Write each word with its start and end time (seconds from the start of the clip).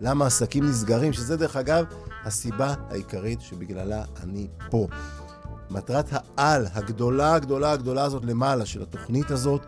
למה 0.00 0.26
עסקים 0.26 0.64
נסגרים, 0.68 1.12
שזה 1.12 1.36
דרך 1.36 1.56
אגב 1.56 1.84
הסיבה 2.24 2.74
העיקרית 2.90 3.40
שבגללה 3.40 4.04
אני 4.22 4.48
פה. 4.70 4.86
מטרת 5.70 6.06
העל 6.12 6.66
הגדולה, 6.72 7.34
הגדולה, 7.34 7.72
הגדולה 7.72 8.04
הזאת 8.04 8.24
למעלה 8.24 8.66
של 8.66 8.82
התוכנית 8.82 9.30
הזאת, 9.30 9.66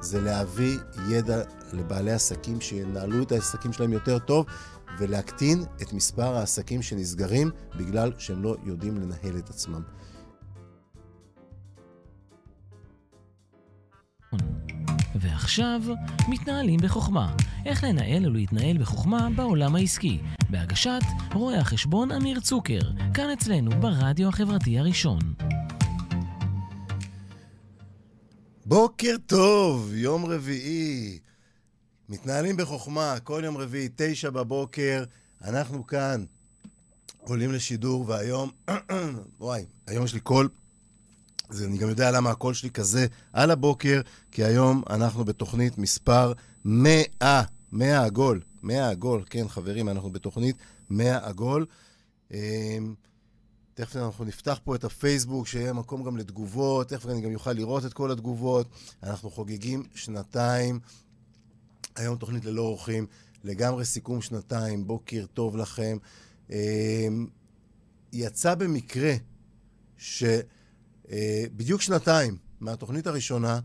זה 0.00 0.20
להביא 0.20 0.78
ידע 1.08 1.42
לבעלי 1.72 2.12
עסקים 2.12 2.60
שינהלו 2.60 3.22
את 3.22 3.32
העסקים 3.32 3.72
שלהם 3.72 3.92
יותר 3.92 4.18
טוב, 4.18 4.46
ולהקטין 4.98 5.64
את 5.82 5.92
מספר 5.92 6.36
העסקים 6.36 6.82
שנסגרים 6.82 7.50
בגלל 7.76 8.12
שהם 8.18 8.42
לא 8.42 8.56
יודעים 8.64 8.96
לנהל 8.96 9.38
את 9.38 9.50
עצמם. 9.50 9.82
ועכשיו, 15.20 15.82
מתנהלים 16.28 16.80
בחוכמה. 16.80 17.36
איך 17.66 17.84
לנהל 17.84 18.26
ולהתנהל 18.26 18.78
בחוכמה 18.78 19.28
בעולם 19.36 19.74
העסקי. 19.74 20.18
בהגשת 20.50 21.00
רואה 21.32 21.60
החשבון 21.60 22.12
אמיר 22.12 22.40
צוקר, 22.40 22.78
כאן 23.14 23.30
אצלנו 23.30 23.70
ברדיו 23.80 24.28
החברתי 24.28 24.78
הראשון. 24.78 25.18
בוקר 28.66 29.14
טוב, 29.26 29.92
יום 29.94 30.26
רביעי. 30.26 31.18
מתנהלים 32.08 32.56
בחוכמה, 32.56 33.14
כל 33.24 33.42
יום 33.44 33.56
רביעי, 33.56 33.88
תשע 33.96 34.30
בבוקר, 34.30 35.04
אנחנו 35.44 35.86
כאן 35.86 36.24
עולים 37.20 37.52
לשידור, 37.52 38.04
והיום, 38.08 38.50
וואי, 39.40 39.64
היום 39.86 40.04
יש 40.04 40.14
לי 40.14 40.20
קול 40.20 40.48
אז 41.48 41.62
אני 41.62 41.78
גם 41.78 41.88
יודע 41.88 42.10
למה 42.10 42.30
הקול 42.30 42.54
שלי 42.54 42.70
כזה 42.70 43.06
על 43.32 43.50
הבוקר, 43.50 44.00
כי 44.30 44.44
היום 44.44 44.82
אנחנו 44.90 45.24
בתוכנית 45.24 45.78
מספר 45.78 46.32
100, 46.64 47.42
100 47.72 48.04
עגול, 48.04 48.40
100 48.62 48.90
עגול, 48.90 49.24
כן 49.30 49.48
חברים, 49.48 49.88
אנחנו 49.88 50.10
בתוכנית 50.10 50.56
100 50.90 51.26
עגול. 51.28 51.66
אמ, 52.30 52.94
תכף 53.74 53.96
אנחנו 53.96 54.24
נפתח 54.24 54.60
פה 54.64 54.74
את 54.74 54.84
הפייסבוק, 54.84 55.46
שיהיה 55.46 55.72
מקום 55.72 56.04
גם 56.04 56.16
לתגובות, 56.16 56.88
תכף 56.88 57.06
אני 57.06 57.20
גם 57.20 57.34
אוכל 57.34 57.52
לראות 57.52 57.84
את 57.84 57.92
כל 57.92 58.10
התגובות. 58.10 58.68
אנחנו 59.02 59.30
חוגגים 59.30 59.82
שנתיים, 59.94 60.80
היום 61.96 62.16
תוכנית 62.16 62.44
ללא 62.44 62.62
אורחים, 62.62 63.06
לגמרי 63.44 63.84
סיכום 63.84 64.22
שנתיים, 64.22 64.86
בוקר 64.86 65.24
טוב 65.34 65.56
לכם. 65.56 65.96
אמ, 66.50 67.26
יצא 68.12 68.54
במקרה 68.54 69.14
ש... 69.96 70.24
אה, 71.12 71.44
בדיוק 71.56 71.82
שנתיים 71.82 72.36
מהתוכנית 72.60 73.06
הראשונה, 73.06 73.60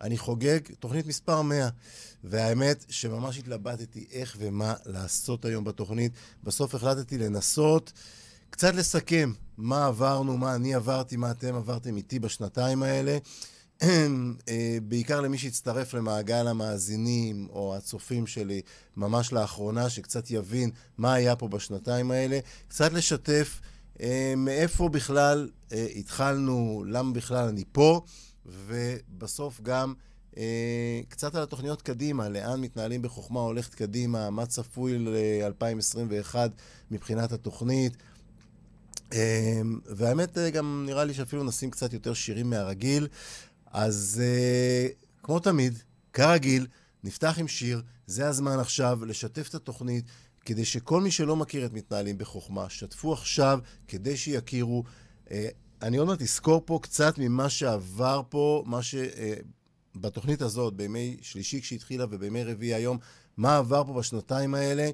אני 0.00 0.18
חוגג 0.18 0.60
תוכנית 0.80 1.06
מספר 1.06 1.42
100. 1.42 1.68
והאמת 2.24 2.84
שממש 2.88 3.38
התלבטתי 3.38 4.06
איך 4.12 4.36
ומה 4.38 4.74
לעשות 4.86 5.44
היום 5.44 5.64
בתוכנית. 5.64 6.12
בסוף 6.44 6.74
החלטתי 6.74 7.18
לנסות 7.18 7.92
קצת 8.50 8.74
לסכם 8.74 9.32
מה 9.56 9.86
עברנו, 9.86 10.36
מה 10.36 10.54
אני 10.54 10.74
עברתי, 10.74 11.16
מה 11.16 11.30
אתם 11.30 11.54
עברתם 11.54 11.96
איתי 11.96 12.18
בשנתיים 12.18 12.82
האלה. 12.82 13.18
אה, 13.82 14.78
בעיקר 14.82 15.20
למי 15.20 15.38
שהצטרף 15.38 15.94
למעגל 15.94 16.48
המאזינים 16.48 17.48
או 17.50 17.76
הצופים 17.76 18.26
שלי 18.26 18.60
ממש 18.96 19.32
לאחרונה, 19.32 19.90
שקצת 19.90 20.30
יבין 20.30 20.70
מה 20.98 21.14
היה 21.14 21.36
פה 21.36 21.48
בשנתיים 21.48 22.10
האלה. 22.10 22.38
קצת 22.68 22.92
לשתף 22.92 23.60
מאיפה 24.36 24.88
בכלל 24.88 25.50
אה, 25.72 25.86
התחלנו, 25.96 26.84
למה 26.88 27.12
בכלל 27.12 27.48
אני 27.48 27.64
פה, 27.72 28.00
ובסוף 28.46 29.60
גם 29.60 29.94
אה, 30.36 31.00
קצת 31.08 31.34
על 31.34 31.42
התוכניות 31.42 31.82
קדימה, 31.82 32.28
לאן 32.28 32.60
מתנהלים 32.60 33.02
בחוכמה 33.02 33.40
הולכת 33.40 33.74
קדימה, 33.74 34.30
מה 34.30 34.46
צפוי 34.46 34.98
ל-2021 34.98 36.34
מבחינת 36.90 37.32
התוכנית. 37.32 37.96
והאמת, 39.86 40.38
גם 40.52 40.84
נראה 40.86 41.04
לי 41.04 41.14
שאפילו 41.14 41.44
נשים 41.44 41.70
קצת 41.70 41.92
יותר 41.92 42.14
שירים 42.14 42.50
מהרגיל. 42.50 43.08
אז 43.66 44.22
כמו 45.22 45.38
תמיד, 45.38 45.78
כרגיל, 46.12 46.66
נפתח 47.04 47.34
עם 47.38 47.48
שיר, 47.48 47.82
זה 48.06 48.28
הזמן 48.28 48.58
עכשיו 48.58 49.04
לשתף 49.04 49.48
את 49.48 49.54
התוכנית, 49.54 50.04
כדי 50.44 50.64
שכל 50.64 51.00
מי 51.00 51.10
שלא 51.10 51.36
מכיר 51.36 51.66
את 51.66 51.72
מתנהלים 51.72 52.18
בחוכמה, 52.18 52.70
שתפו 52.70 53.12
עכשיו 53.12 53.58
כדי 53.88 54.16
שיכירו. 54.16 54.84
אה, 55.30 55.48
אני 55.82 55.96
עוד 55.96 56.08
מעט 56.08 56.22
אזכור 56.22 56.62
פה 56.64 56.78
קצת 56.82 57.18
ממה 57.18 57.48
שעבר 57.48 58.22
פה, 58.28 58.62
מה 58.66 58.82
ש... 58.82 58.94
אה, 58.94 59.34
הזאת, 60.42 60.74
בימי 60.74 61.16
שלישי 61.22 61.60
כשהתחילה 61.60 62.04
ובימי 62.10 62.44
רביעי 62.44 62.74
היום, 62.74 62.98
מה 63.36 63.56
עבר 63.56 63.84
פה 63.84 63.92
בשנתיים 63.92 64.54
האלה. 64.54 64.90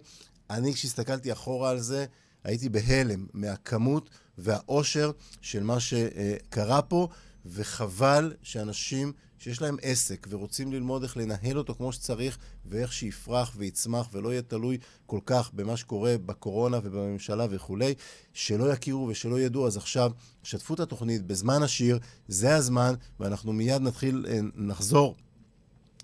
אני, 0.51 0.75
כשהסתכלתי 0.75 1.33
אחורה 1.33 1.71
על 1.71 1.81
זה, 1.81 2.07
הייתי 2.45 2.69
בהלם 2.69 3.27
מהכמות 3.33 4.11
והאושר 4.39 5.11
של 5.41 5.63
מה 5.63 5.81
שקרה 5.81 6.83
פה, 6.83 7.09
וחבל 7.47 8.35
שאנשים 8.43 9.13
שיש 9.39 9.63
להם 9.63 9.77
עסק 9.83 10.27
ורוצים 10.31 10.73
ללמוד 10.73 11.03
איך 11.03 11.17
לנהל 11.17 11.59
אותו 11.59 11.75
כמו 11.75 11.93
שצריך 11.93 12.39
ואיך 12.67 12.93
שיפרח 12.93 13.53
ויצמח 13.57 14.09
ולא 14.13 14.29
יהיה 14.29 14.43
תלוי 14.43 14.79
כל 15.07 15.21
כך 15.27 15.51
במה 15.55 15.77
שקורה 15.77 16.15
בקורונה 16.27 16.79
ובממשלה 16.83 17.47
וכולי, 17.51 17.95
שלא 18.33 18.73
יכירו 18.73 19.09
ושלא 19.09 19.41
ידעו. 19.41 19.67
אז 19.67 19.77
עכשיו, 19.77 20.13
שתפו 20.43 20.75
את 20.75 20.81
התוכנית 20.81 21.27
בזמן 21.27 21.63
השיר, 21.63 21.99
זה 22.29 22.57
הזמן, 22.57 22.95
ואנחנו 23.21 23.53
מיד 23.53 23.83
נתחיל, 23.83 24.27
אה, 24.29 24.41
נחזור 24.55 25.17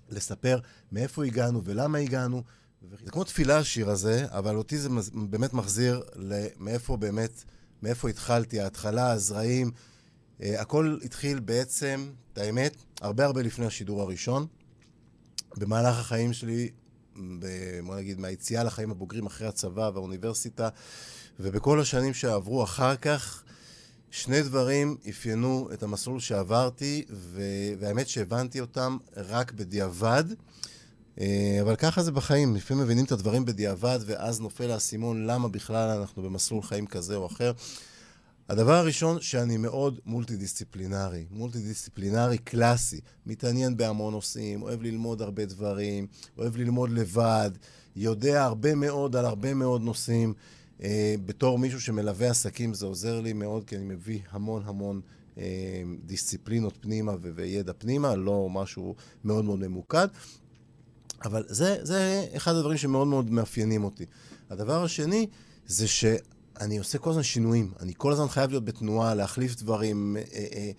לספר 0.09 0.59
מאיפה 0.91 1.25
הגענו 1.25 1.61
ולמה 1.63 1.97
הגענו. 1.97 2.43
זה 3.05 3.11
כמו 3.11 3.23
תפילה 3.23 3.57
השיר 3.57 3.89
הזה, 3.89 4.25
אבל 4.29 4.55
אותי 4.55 4.77
זה 4.77 4.89
באמת 5.13 5.53
מחזיר 5.53 6.03
למאיפה 6.15 6.97
באמת, 6.97 7.43
מאיפה 7.83 8.09
התחלתי, 8.09 8.59
ההתחלה, 8.59 9.11
הזרעים. 9.11 9.71
Uh, 10.39 10.43
הכל 10.57 10.97
התחיל 11.03 11.39
בעצם, 11.39 12.09
את 12.33 12.37
האמת, 12.37 12.75
הרבה 13.01 13.25
הרבה 13.25 13.41
לפני 13.41 13.65
השידור 13.65 14.01
הראשון. 14.01 14.47
במהלך 15.57 15.99
החיים 15.99 16.33
שלי, 16.33 16.69
בוא 17.85 17.95
נגיד, 17.95 18.19
מהיציאה 18.19 18.63
לחיים 18.63 18.91
הבוגרים 18.91 19.25
אחרי 19.25 19.47
הצבא 19.47 19.91
והאוניברסיטה, 19.93 20.69
ובכל 21.39 21.79
השנים 21.79 22.13
שעברו 22.13 22.63
אחר 22.63 22.95
כך, 22.95 23.43
שני 24.11 24.41
דברים 24.41 24.97
אפיינו 25.09 25.69
את 25.73 25.83
המסלול 25.83 26.19
שעברתי, 26.19 27.05
ו- 27.09 27.73
והאמת 27.79 28.07
שהבנתי 28.07 28.59
אותם 28.59 28.97
רק 29.15 29.51
בדיעבד. 29.51 30.23
אה, 31.19 31.59
אבל 31.61 31.75
ככה 31.75 32.03
זה 32.03 32.11
בחיים, 32.11 32.55
לפעמים 32.55 32.83
מבינים 32.83 33.05
את 33.05 33.11
הדברים 33.11 33.45
בדיעבד, 33.45 33.99
ואז 34.05 34.39
נופל 34.39 34.71
האסימון 34.71 35.27
למה 35.27 35.47
בכלל 35.47 35.89
אנחנו 35.99 36.23
במסלול 36.23 36.61
חיים 36.61 36.87
כזה 36.87 37.15
או 37.15 37.25
אחר. 37.25 37.51
הדבר 38.49 38.73
הראשון, 38.73 39.21
שאני 39.21 39.57
מאוד 39.57 39.99
מולטי-דיסציפלינרי, 40.05 41.25
מולטי-דיסציפלינרי 41.31 42.37
קלאסי, 42.37 42.99
מתעניין 43.25 43.77
בהמון 43.77 44.13
נושאים, 44.13 44.61
אוהב 44.61 44.81
ללמוד 44.81 45.21
הרבה 45.21 45.45
דברים, 45.45 46.07
אוהב 46.37 46.57
ללמוד 46.57 46.89
לבד, 46.89 47.51
יודע 47.95 48.43
הרבה 48.43 48.75
מאוד 48.75 49.15
על 49.15 49.25
הרבה 49.25 49.53
מאוד 49.53 49.81
נושאים. 49.81 50.33
אה, 50.83 51.15
בתור 51.25 51.59
מישהו 51.59 51.81
שמלווה 51.81 52.29
עסקים 52.29 52.73
זה 52.73 52.85
עוזר 52.85 53.21
לי 53.21 53.33
מאוד, 53.33 53.63
כי 53.63 53.75
אני 53.75 53.85
מביא 53.85 54.19
המון 54.29 54.61
המון 54.65 55.01
אה, 55.37 55.43
דיסציפלינות 56.05 56.77
פנימה 56.81 57.13
ו- 57.21 57.31
וידע 57.35 57.73
פנימה, 57.77 58.15
לא 58.15 58.49
משהו 58.49 58.95
מאוד 59.23 59.45
מאוד 59.45 59.59
ממוקד. 59.59 60.07
אבל 61.25 61.43
זה, 61.47 61.77
זה 61.81 62.27
אחד 62.35 62.55
הדברים 62.55 62.77
שמאוד 62.77 63.07
מאוד 63.07 63.31
מאפיינים 63.31 63.83
אותי. 63.83 64.05
הדבר 64.49 64.83
השני, 64.83 65.27
זה 65.65 65.87
ש... 65.87 66.05
אני 66.59 66.77
עושה 66.77 66.97
כל 66.97 67.09
הזמן 67.09 67.23
שינויים. 67.23 67.71
אני 67.79 67.93
כל 67.97 68.11
הזמן 68.11 68.27
חייב 68.27 68.49
להיות 68.49 68.65
בתנועה, 68.65 69.15
להחליף 69.15 69.55
דברים. 69.55 70.17
אה, 70.17 70.21
אה, 70.33 70.71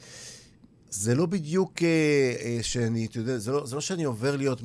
זה 0.90 1.14
לא 1.14 1.26
בדיוק 1.26 1.82
אה, 1.82 2.58
שאני, 2.62 3.06
אתה 3.06 3.18
יודע, 3.18 3.38
זה 3.38 3.52
לא, 3.52 3.66
זה 3.66 3.74
לא 3.74 3.80
שאני 3.80 4.04
עובר 4.04 4.36
להיות 4.36 4.60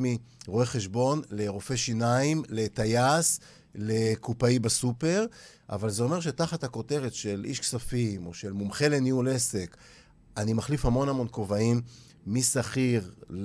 מרואה 0.48 0.66
חשבון 0.66 1.22
לרופא 1.32 1.76
שיניים, 1.76 2.44
לטייס, 2.50 3.40
לקופאי 3.76 4.60
בסופר, 4.60 5.26
אבל 5.70 5.90
זה 5.90 6.04
אומר 6.04 6.20
שתחת 6.20 6.64
הכותרת 6.64 7.14
של 7.14 7.44
איש 7.46 7.60
כספים 7.60 8.26
או 8.26 8.34
של 8.34 8.52
מומחה 8.52 8.88
לניהול 8.88 9.30
עסק, 9.30 9.78
אני 10.38 10.54
מחליף 10.54 10.86
המון 10.86 11.10
המון 11.10 11.28
כובעים. 11.32 11.82
משכיר 12.28 13.12
אה, 13.32 13.36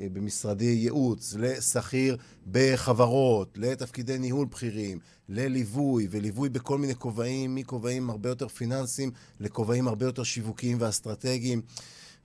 אה, 0.00 0.08
במשרדי 0.12 0.64
ייעוץ, 0.64 1.34
לשכיר 1.38 2.16
בחברות, 2.50 3.58
לתפקידי 3.58 4.18
ניהול 4.18 4.46
בכירים, 4.46 4.98
לליווי, 5.28 6.08
וליווי 6.10 6.48
בכל 6.48 6.78
מיני 6.78 6.94
כובעים, 6.94 7.54
מכובעים 7.54 8.10
הרבה 8.10 8.28
יותר 8.28 8.48
פיננסיים 8.48 9.10
לכובעים 9.40 9.88
הרבה 9.88 10.06
יותר 10.06 10.22
שיווקיים 10.22 10.76
ואסטרטגיים. 10.80 11.62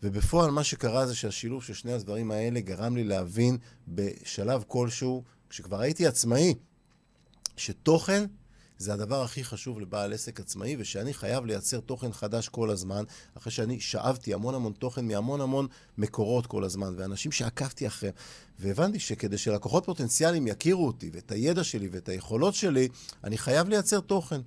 ובפועל 0.03 0.51
מה 0.51 0.63
שקרה 0.63 1.07
זה 1.07 1.15
שהשילוב 1.15 1.63
של 1.63 1.73
שני 1.73 1.93
הדברים 1.93 2.31
האלה 2.31 2.59
גרם 2.59 2.95
לי 2.95 3.03
להבין 3.03 3.57
בשלב 3.87 4.63
כלשהו, 4.67 5.23
כשכבר 5.49 5.81
הייתי 5.81 6.07
עצמאי, 6.07 6.53
שתוכן 7.57 8.25
זה 8.83 8.93
הדבר 8.93 9.21
הכי 9.21 9.43
חשוב 9.43 9.79
לבעל 9.79 10.13
עסק 10.13 10.39
עצמאי, 10.39 10.75
ושאני 10.79 11.13
חייב 11.13 11.45
לייצר 11.45 11.79
תוכן 11.79 12.13
חדש 12.13 12.49
כל 12.49 12.69
הזמן, 12.69 13.03
אחרי 13.37 13.51
שאני 13.51 13.79
שאבתי 13.79 14.33
המון 14.33 14.55
המון 14.55 14.73
תוכן 14.73 15.07
מהמון 15.07 15.41
המון 15.41 15.67
מקורות 15.97 16.47
כל 16.47 16.63
הזמן, 16.63 16.93
ואנשים 16.97 17.31
שעקבתי 17.31 17.87
אחריהם. 17.87 18.15
והבנתי 18.59 18.99
שכדי 18.99 19.37
שלקוחות 19.37 19.85
פוטנציאליים 19.85 20.47
יכירו 20.47 20.87
אותי, 20.87 21.09
ואת 21.13 21.31
הידע 21.31 21.63
שלי 21.63 21.89
ואת 21.91 22.09
היכולות 22.09 22.55
שלי, 22.55 22.87
אני 23.23 23.37
חייב 23.37 23.69
לייצר 23.69 23.99
תוכן. 23.99 24.41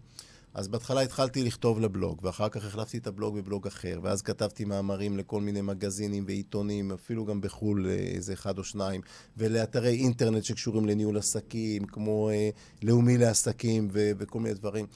אז 0.56 0.68
בהתחלה 0.68 1.00
התחלתי 1.00 1.44
לכתוב 1.44 1.80
לבלוג, 1.80 2.20
ואחר 2.22 2.48
כך 2.48 2.64
החלפתי 2.64 2.98
את 2.98 3.06
הבלוג 3.06 3.36
בבלוג 3.36 3.66
אחר, 3.66 4.00
ואז 4.02 4.22
כתבתי 4.22 4.64
מאמרים 4.64 5.16
לכל 5.16 5.40
מיני 5.40 5.60
מגזינים 5.60 6.24
ועיתונים, 6.26 6.92
אפילו 6.92 7.24
גם 7.24 7.40
בחו"ל 7.40 7.86
איזה 7.90 8.32
אחד 8.32 8.58
או 8.58 8.64
שניים, 8.64 9.00
ולאתרי 9.36 9.94
אינטרנט 9.94 10.44
שקשורים 10.44 10.86
לניהול 10.86 11.18
עסקים, 11.18 11.86
כמו 11.86 12.30
אה, 12.30 12.50
לאומי 12.82 13.18
לעסקים 13.18 13.88
ו- 13.92 14.10
וכל 14.18 14.40
מיני 14.40 14.54
דברים. 14.54 14.86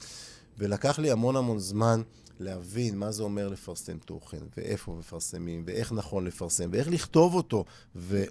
ולקח 0.57 0.99
לי 0.99 1.11
המון 1.11 1.35
המון 1.35 1.59
זמן 1.59 2.01
להבין 2.39 2.97
מה 2.97 3.11
זה 3.11 3.23
אומר 3.23 3.47
לפרסם 3.47 3.97
תוכן, 3.97 4.41
ואיפה 4.57 4.95
מפרסמים, 4.99 5.63
ואיך 5.65 5.91
נכון 5.91 6.25
לפרסם, 6.25 6.69
ואיך 6.73 6.87
לכתוב 6.87 7.35
אותו. 7.35 7.65
ו... 7.95 8.23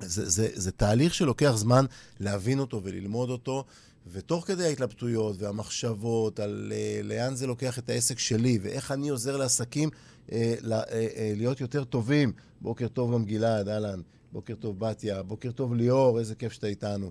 זה, 0.00 0.30
זה, 0.30 0.48
זה 0.54 0.72
תהליך 0.72 1.14
שלוקח 1.14 1.52
זמן 1.56 1.84
להבין 2.20 2.58
אותו 2.58 2.80
וללמוד 2.84 3.30
אותו, 3.30 3.64
ותוך 4.06 4.46
כדי 4.46 4.64
ההתלבטויות 4.64 5.36
והמחשבות 5.38 6.40
על 6.40 6.72
uh, 6.72 7.06
לאן 7.06 7.34
זה 7.34 7.46
לוקח 7.46 7.78
את 7.78 7.88
העסק 7.90 8.18
שלי 8.18 8.58
ואיך 8.62 8.92
אני 8.92 9.08
עוזר 9.08 9.36
לעסקים 9.36 9.88
uh, 10.28 10.32
ל, 10.60 10.72
uh, 10.72 10.84
uh, 10.86 10.90
להיות 11.36 11.60
יותר 11.60 11.84
טובים. 11.84 12.32
בוקר 12.60 12.88
טוב 12.88 13.14
גם 13.14 13.24
גלעד, 13.24 13.68
אהלן. 13.68 14.00
בוקר 14.32 14.54
טוב 14.54 14.78
בתיה, 14.78 15.22
בוקר 15.22 15.52
טוב 15.52 15.74
ליאור, 15.74 16.18
איזה 16.18 16.34
כיף 16.34 16.52
שאתה 16.52 16.66
איתנו. 16.66 17.10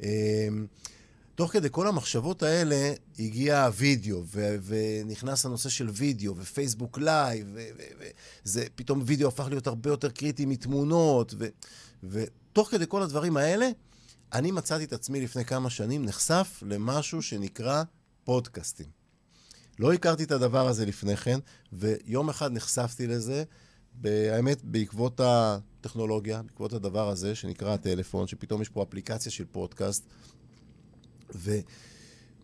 אה, 0.00 0.04
תוך 1.34 1.52
כדי 1.52 1.68
כל 1.70 1.86
המחשבות 1.86 2.42
האלה 2.42 2.92
הגיע 3.18 3.64
הווידאו, 3.64 4.22
ו- 4.26 4.56
ונכנס 4.64 5.46
הנושא 5.46 5.68
של 5.68 5.88
וידאו, 5.92 6.36
ופייסבוק 6.36 6.98
לייב, 6.98 7.56
וזה 8.44 8.64
פתאום 8.74 9.02
וידאו 9.06 9.28
הפך 9.28 9.46
להיות 9.48 9.66
הרבה 9.66 9.90
יותר 9.90 10.10
קריטי 10.10 10.46
מתמונות, 10.46 11.34
ו- 11.38 11.46
ותוך 12.04 12.70
כדי 12.70 12.84
כל 12.88 13.02
הדברים 13.02 13.36
האלה, 13.36 13.70
אני 14.34 14.50
מצאתי 14.50 14.84
את 14.84 14.92
עצמי 14.92 15.20
לפני 15.20 15.44
כמה 15.44 15.70
שנים 15.70 16.04
נחשף 16.04 16.62
למשהו 16.66 17.22
שנקרא 17.22 17.82
פודקאסטים. 18.24 18.86
לא 19.78 19.92
הכרתי 19.92 20.24
את 20.24 20.30
הדבר 20.30 20.68
הזה 20.68 20.86
לפני 20.86 21.16
כן, 21.16 21.38
ויום 21.72 22.28
אחד 22.28 22.52
נחשפתי 22.52 23.06
לזה, 23.06 23.44
האמת, 24.04 24.64
בעקבות 24.64 25.20
הטכנולוגיה, 25.24 26.42
בעקבות 26.42 26.72
הדבר 26.72 27.08
הזה 27.08 27.34
שנקרא 27.34 27.74
הטלפון, 27.74 28.26
שפתאום 28.26 28.62
יש 28.62 28.68
פה 28.68 28.82
אפליקציה 28.82 29.32
של 29.32 29.44
פודקאסט, 29.44 30.04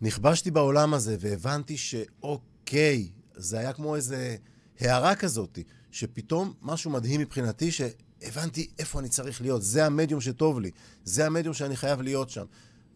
ונכבשתי 0.01 0.51
בעולם 0.51 0.93
הזה, 0.93 1.15
והבנתי 1.19 1.77
שאוקיי, 1.77 3.09
זה 3.35 3.59
היה 3.59 3.73
כמו 3.73 3.95
איזה 3.95 4.35
הערה 4.79 5.15
כזאת, 5.15 5.59
שפתאום 5.91 6.53
משהו 6.61 6.91
מדהים 6.91 7.21
מבחינתי, 7.21 7.71
ש... 7.71 7.81
הבנתי 8.21 8.67
איפה 8.79 8.99
אני 8.99 9.09
צריך 9.09 9.41
להיות, 9.41 9.61
זה 9.61 9.85
המדיום 9.85 10.21
שטוב 10.21 10.59
לי, 10.59 10.71
זה 11.03 11.25
המדיום 11.25 11.53
שאני 11.53 11.75
חייב 11.75 12.01
להיות 12.01 12.29
שם. 12.29 12.45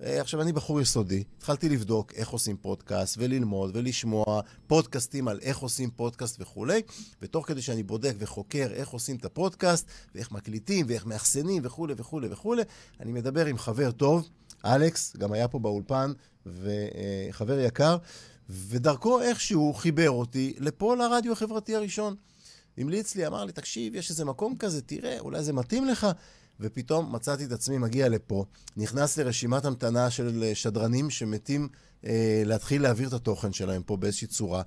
אה, 0.04 0.22
עכשיו, 0.22 0.42
אני 0.42 0.54
בחור 0.54 0.82
יסודי, 0.82 1.24
התחלתי 1.38 1.70
לבדוק 1.70 2.14
איך 2.14 2.30
עושים 2.30 2.58
פודקאסט, 2.58 3.16
וללמוד, 3.20 3.72
ולשמוע 3.74 4.42
פודקאסטים 4.68 5.28
על 5.28 5.40
איך 5.42 5.58
עושים 5.58 5.90
פודקאסט 5.92 6.42
וכולי, 6.42 6.82
ותוך 7.22 7.48
כדי 7.48 7.62
שאני 7.62 7.84
בודק 7.84 8.14
וחוקר 8.18 8.68
איך 8.74 8.90
עושים 8.90 9.16
את 9.16 9.26
הפודקאסט, 9.26 9.88
ואיך 10.16 10.32
מקליטים, 10.32 10.86
ואיך 10.90 11.06
מאחסנים 11.06 11.62
וכולי 11.66 11.94
וכולי 11.98 12.28
וכולי, 12.32 12.64
אני 13.00 13.12
מדבר 13.12 13.46
עם 13.46 13.58
חבר 13.58 13.92
טוב, 13.92 14.30
אלכס, 14.66 15.16
גם 15.18 15.34
היה 15.34 15.48
פה 15.48 15.60
באולפן, 15.60 16.12
וחבר 16.46 17.60
יקר, 17.60 17.98
ודרכו 18.50 19.22
איכשהו 19.22 19.74
חיבר 19.74 20.10
אותי 20.10 20.54
לפה 20.60 20.96
לרדיו 20.96 21.32
החברתי 21.32 21.76
הראשון. 21.76 22.16
המליץ 22.78 23.16
לי, 23.16 23.28
אמר 23.28 23.46
לי, 23.46 23.52
תקשיב, 23.52 23.96
יש 23.96 24.10
איזה 24.10 24.26
מקום 24.26 24.58
כזה, 24.58 24.82
תראה, 24.82 25.20
אולי 25.20 25.44
זה 25.44 25.54
מתאים 25.54 25.86
לך. 25.86 26.08
ופתאום 26.60 27.16
מצאתי 27.16 27.46
את 27.46 27.52
עצמי 27.52 27.78
מגיע 27.78 28.10
לפה, 28.10 28.46
נכנס 28.78 29.18
לרשימת 29.18 29.66
המתנה 29.66 30.10
של 30.10 30.52
שדרנים 30.54 31.10
שמתים 31.10 31.68
אה, 32.06 32.44
להתחיל 32.46 32.82
להעביר 32.82 33.08
את 33.08 33.14
התוכן 33.14 33.54
שלהם 33.54 33.84
פה 33.84 33.98
באיזושהי 33.98 34.28
צורה. 34.28 34.62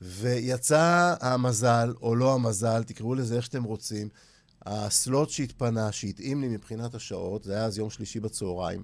ויצא 0.00 1.14
המזל, 1.20 1.94
או 2.02 2.16
לא 2.16 2.34
המזל, 2.34 2.82
תקראו 2.82 3.14
לזה 3.14 3.36
איך 3.36 3.44
שאתם 3.44 3.64
רוצים, 3.64 4.08
הסלוט 4.62 5.30
שהתפנה, 5.30 5.92
שהתאים 5.92 6.40
לי 6.40 6.48
מבחינת 6.48 6.94
השעות, 6.94 7.44
זה 7.44 7.52
היה 7.52 7.64
אז 7.64 7.78
יום 7.78 7.90
שלישי 7.90 8.20
בצהריים. 8.20 8.82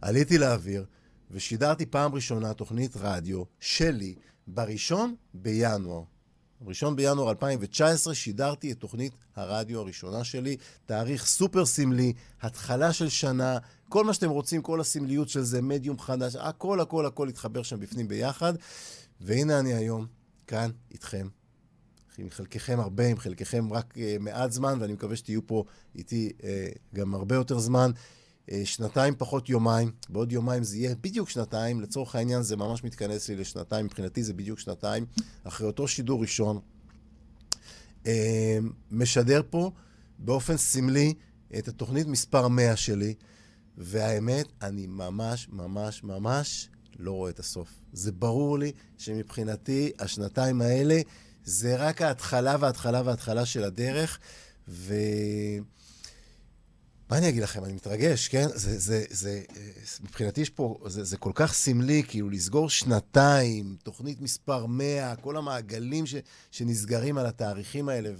עליתי 0.00 0.38
לאוויר 0.38 0.84
ושידרתי 1.30 1.86
פעם 1.86 2.14
ראשונה 2.14 2.54
תוכנית 2.54 2.96
רדיו 2.96 3.42
שלי 3.60 4.14
בראשון 4.46 5.14
בינואר. 5.34 6.02
ראשון 6.66 6.96
בינואר 6.96 7.30
2019 7.30 8.14
שידרתי 8.14 8.72
את 8.72 8.78
תוכנית 8.78 9.12
הרדיו 9.36 9.80
הראשונה 9.80 10.24
שלי, 10.24 10.56
תאריך 10.86 11.26
סופר 11.26 11.66
סמלי, 11.66 12.12
התחלה 12.42 12.92
של 12.92 13.08
שנה, 13.08 13.58
כל 13.88 14.04
מה 14.04 14.14
שאתם 14.14 14.30
רוצים, 14.30 14.62
כל 14.62 14.80
הסמליות 14.80 15.28
של 15.28 15.42
זה, 15.42 15.62
מדיום 15.62 15.98
חדש, 15.98 16.36
הכל 16.36 16.80
הכל 16.80 17.06
הכל 17.06 17.28
התחבר 17.28 17.62
שם 17.62 17.80
בפנים 17.80 18.08
ביחד. 18.08 18.52
והנה 19.20 19.58
אני 19.58 19.74
היום, 19.74 20.06
כאן, 20.46 20.70
איתכם. 20.90 21.28
עם 22.18 22.30
חלקכם 22.30 22.80
הרבה, 22.80 23.06
עם 23.06 23.18
חלקכם 23.18 23.72
רק 23.72 23.94
uh, 23.96 24.00
מעט 24.20 24.52
זמן, 24.52 24.78
ואני 24.80 24.92
מקווה 24.92 25.16
שתהיו 25.16 25.46
פה 25.46 25.64
איתי 25.94 26.32
uh, 26.38 26.44
גם 26.94 27.14
הרבה 27.14 27.34
יותר 27.34 27.58
זמן. 27.58 27.90
אה, 28.52 28.62
שנתיים 28.64 29.14
פחות 29.18 29.48
יומיים, 29.48 29.90
בעוד 30.08 30.32
יומיים 30.32 30.64
זה 30.64 30.76
יהיה 30.76 30.94
בדיוק 31.00 31.30
שנתיים, 31.30 31.80
לצורך 31.80 32.14
העניין 32.14 32.42
זה 32.42 32.56
ממש 32.56 32.84
מתכנס 32.84 33.28
לי 33.28 33.36
לשנתיים, 33.36 33.86
מבחינתי 33.86 34.22
זה 34.22 34.32
בדיוק 34.32 34.58
שנתיים, 34.58 35.06
אחרי 35.44 35.66
אותו 35.66 35.88
שידור 35.88 36.20
ראשון. 36.20 36.60
אה, 38.06 38.58
משדר 38.90 39.42
פה 39.50 39.70
באופן 40.18 40.56
סמלי 40.56 41.14
את 41.58 41.68
התוכנית 41.68 42.06
מספר 42.06 42.48
100 42.48 42.76
שלי, 42.76 43.14
והאמת, 43.78 44.46
אני 44.62 44.86
ממש 44.86 45.48
ממש 45.52 46.04
ממש 46.04 46.68
לא 46.98 47.12
רואה 47.12 47.30
את 47.30 47.38
הסוף. 47.38 47.68
זה 47.92 48.12
ברור 48.12 48.58
לי 48.58 48.72
שמבחינתי 48.98 49.92
השנתיים 49.98 50.60
האלה 50.60 51.00
זה 51.44 51.76
רק 51.76 52.02
ההתחלה 52.02 52.56
וההתחלה 52.60 53.02
וההתחלה 53.04 53.46
של 53.46 53.64
הדרך, 53.64 54.18
ו... 54.68 54.94
מה 57.10 57.18
אני 57.18 57.28
אגיד 57.28 57.42
לכם, 57.42 57.64
אני 57.64 57.72
מתרגש, 57.72 58.28
כן? 58.28 58.46
זה, 58.54 58.78
זה, 58.78 59.04
זה, 59.10 59.42
מבחינתי 60.00 60.40
יש 60.40 60.50
פה, 60.50 60.78
זה, 60.86 61.04
זה 61.04 61.16
כל 61.16 61.32
כך 61.34 61.52
סמלי, 61.54 62.02
כאילו 62.08 62.30
לסגור 62.30 62.70
שנתיים, 62.70 63.76
תוכנית 63.82 64.20
מספר 64.20 64.66
100, 64.66 65.16
כל 65.16 65.36
המעגלים 65.36 66.06
ש, 66.06 66.14
שנסגרים 66.50 67.18
על 67.18 67.26
התאריכים 67.26 67.88
האלה, 67.88 68.10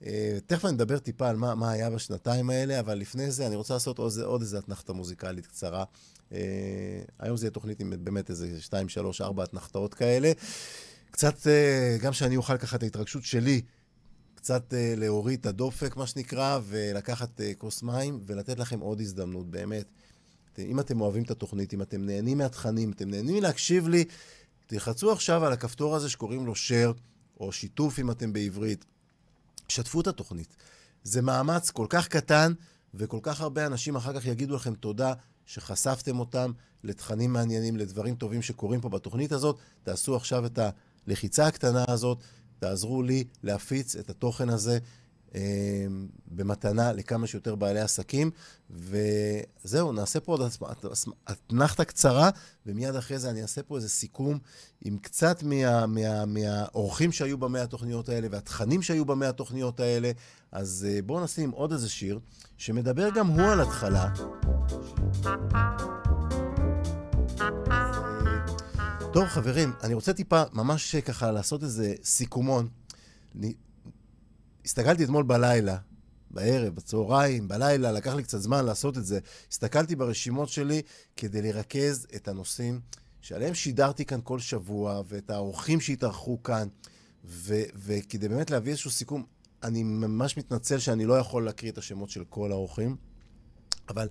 ותכף 0.00 0.64
אני 0.64 0.74
אדבר 0.74 0.98
טיפה 0.98 1.28
על 1.28 1.36
מה, 1.36 1.54
מה 1.54 1.70
היה 1.70 1.90
בשנתיים 1.90 2.50
האלה, 2.50 2.80
אבל 2.80 2.98
לפני 2.98 3.30
זה 3.30 3.46
אני 3.46 3.56
רוצה 3.56 3.74
לעשות 3.74 3.98
עוד, 3.98 4.12
עוד 4.24 4.40
איזה 4.40 4.58
אתנחתה 4.58 4.92
מוזיקלית 4.92 5.46
קצרה. 5.46 5.84
Uh, 6.30 6.32
היום 7.18 7.36
זה 7.36 7.46
יהיה 7.46 7.50
תוכנית 7.50 7.80
עם 7.80 7.92
באמת 7.98 8.30
איזה 8.30 8.60
2, 8.60 8.88
3, 8.88 9.20
4 9.20 9.44
אתנחתאות 9.44 9.94
כאלה. 9.94 10.32
קצת, 11.10 11.46
גם 12.00 12.12
שאני 12.12 12.36
אוכל 12.36 12.58
ככה 12.58 12.76
את 12.76 12.82
ההתרגשות 12.82 13.24
שלי. 13.24 13.60
קצת 14.40 14.72
uh, 14.72 15.00
להוריד 15.00 15.40
את 15.40 15.46
הדופק, 15.46 15.96
מה 15.96 16.06
שנקרא, 16.06 16.58
ולקחת 16.64 17.40
uh, 17.40 17.42
כוס 17.58 17.82
מים 17.82 18.20
ולתת 18.26 18.58
לכם 18.58 18.80
עוד 18.80 19.00
הזדמנות, 19.00 19.50
באמת. 19.50 19.84
אם 20.58 20.80
אתם 20.80 21.00
אוהבים 21.00 21.22
את 21.22 21.30
התוכנית, 21.30 21.74
אם 21.74 21.82
אתם 21.82 22.06
נהנים 22.06 22.38
מהתכנים, 22.38 22.90
אתם 22.92 23.10
נהנים 23.10 23.42
להקשיב 23.42 23.88
לי, 23.88 24.04
תלחצו 24.66 25.12
עכשיו 25.12 25.44
על 25.44 25.52
הכפתור 25.52 25.96
הזה 25.96 26.10
שקוראים 26.10 26.46
לו 26.46 26.52
share, 26.52 26.98
או 27.40 27.52
שיתוף 27.52 27.98
אם 27.98 28.10
אתם 28.10 28.32
בעברית. 28.32 28.84
שתפו 29.68 30.00
את 30.00 30.06
התוכנית. 30.06 30.56
זה 31.04 31.22
מאמץ 31.22 31.70
כל 31.70 31.86
כך 31.88 32.08
קטן, 32.08 32.52
וכל 32.94 33.18
כך 33.22 33.40
הרבה 33.40 33.66
אנשים 33.66 33.96
אחר 33.96 34.20
כך 34.20 34.26
יגידו 34.26 34.56
לכם 34.56 34.74
תודה 34.74 35.12
שחשפתם 35.46 36.18
אותם 36.18 36.52
לתכנים 36.84 37.32
מעניינים, 37.32 37.76
לדברים 37.76 38.14
טובים 38.14 38.42
שקורים 38.42 38.80
פה 38.80 38.88
בתוכנית 38.88 39.32
הזאת. 39.32 39.58
תעשו 39.82 40.16
עכשיו 40.16 40.46
את 40.46 40.58
הלחיצה 41.06 41.46
הקטנה 41.46 41.84
הזאת. 41.88 42.18
תעזרו 42.60 43.02
לי 43.02 43.24
להפיץ 43.42 43.96
את 43.96 44.10
התוכן 44.10 44.48
הזה 44.48 44.78
אה, 45.34 45.40
במתנה 46.26 46.92
לכמה 46.92 47.26
שיותר 47.26 47.54
בעלי 47.54 47.80
עסקים. 47.80 48.30
וזהו, 48.70 49.92
נעשה 49.92 50.20
פה 50.20 50.32
עוד 50.32 50.50
אתנחתה 51.30 51.84
קצרה, 51.84 52.30
ומיד 52.66 52.94
אחרי 52.94 53.18
זה 53.18 53.30
אני 53.30 53.42
אעשה 53.42 53.62
פה 53.62 53.76
איזה 53.76 53.88
סיכום 53.88 54.38
עם 54.84 54.98
קצת 54.98 55.42
מה, 55.42 55.86
מה, 55.86 56.24
מהאורחים 56.26 57.12
שהיו 57.12 57.38
במאה 57.38 57.62
התוכניות 57.62 58.08
האלה 58.08 58.28
והתכנים 58.30 58.82
שהיו 58.82 59.04
במאה 59.04 59.28
התוכניות 59.28 59.80
האלה. 59.80 60.10
אז 60.52 60.86
אה, 60.90 61.02
בואו 61.02 61.24
נשים 61.24 61.50
עוד 61.50 61.72
איזה 61.72 61.88
שיר 61.88 62.18
שמדבר 62.56 63.08
גם 63.14 63.26
הוא 63.26 63.48
על 63.52 63.60
התחלה. 63.60 64.12
טוב, 69.12 69.28
חברים, 69.28 69.72
אני 69.82 69.94
רוצה 69.94 70.12
טיפה, 70.12 70.42
ממש 70.52 70.96
ככה, 70.96 71.30
לעשות 71.30 71.62
איזה 71.62 71.94
סיכומון. 72.04 72.68
אני... 73.34 73.54
הסתכלתי 74.64 75.04
אתמול 75.04 75.22
בלילה, 75.22 75.76
בערב, 76.30 76.74
בצהריים, 76.74 77.48
בלילה, 77.48 77.92
לקח 77.92 78.14
לי 78.14 78.22
קצת 78.22 78.38
זמן 78.38 78.64
לעשות 78.64 78.98
את 78.98 79.06
זה. 79.06 79.18
הסתכלתי 79.50 79.96
ברשימות 79.96 80.48
שלי 80.48 80.82
כדי 81.16 81.42
לרכז 81.42 82.06
את 82.16 82.28
הנושאים 82.28 82.80
שעליהם 83.20 83.54
שידרתי 83.54 84.04
כאן 84.04 84.20
כל 84.24 84.38
שבוע, 84.38 85.02
ואת 85.08 85.30
האורחים 85.30 85.80
שהתארחו 85.80 86.42
כאן, 86.42 86.68
ו- 87.24 87.64
וכדי 87.74 88.28
באמת 88.28 88.50
להביא 88.50 88.70
איזשהו 88.72 88.90
סיכום, 88.90 89.24
אני 89.62 89.82
ממש 89.82 90.36
מתנצל 90.36 90.78
שאני 90.78 91.04
לא 91.04 91.14
יכול 91.14 91.44
להקריא 91.44 91.72
את 91.72 91.78
השמות 91.78 92.10
של 92.10 92.24
כל 92.28 92.52
האורחים, 92.52 92.96
אבל 93.88 94.08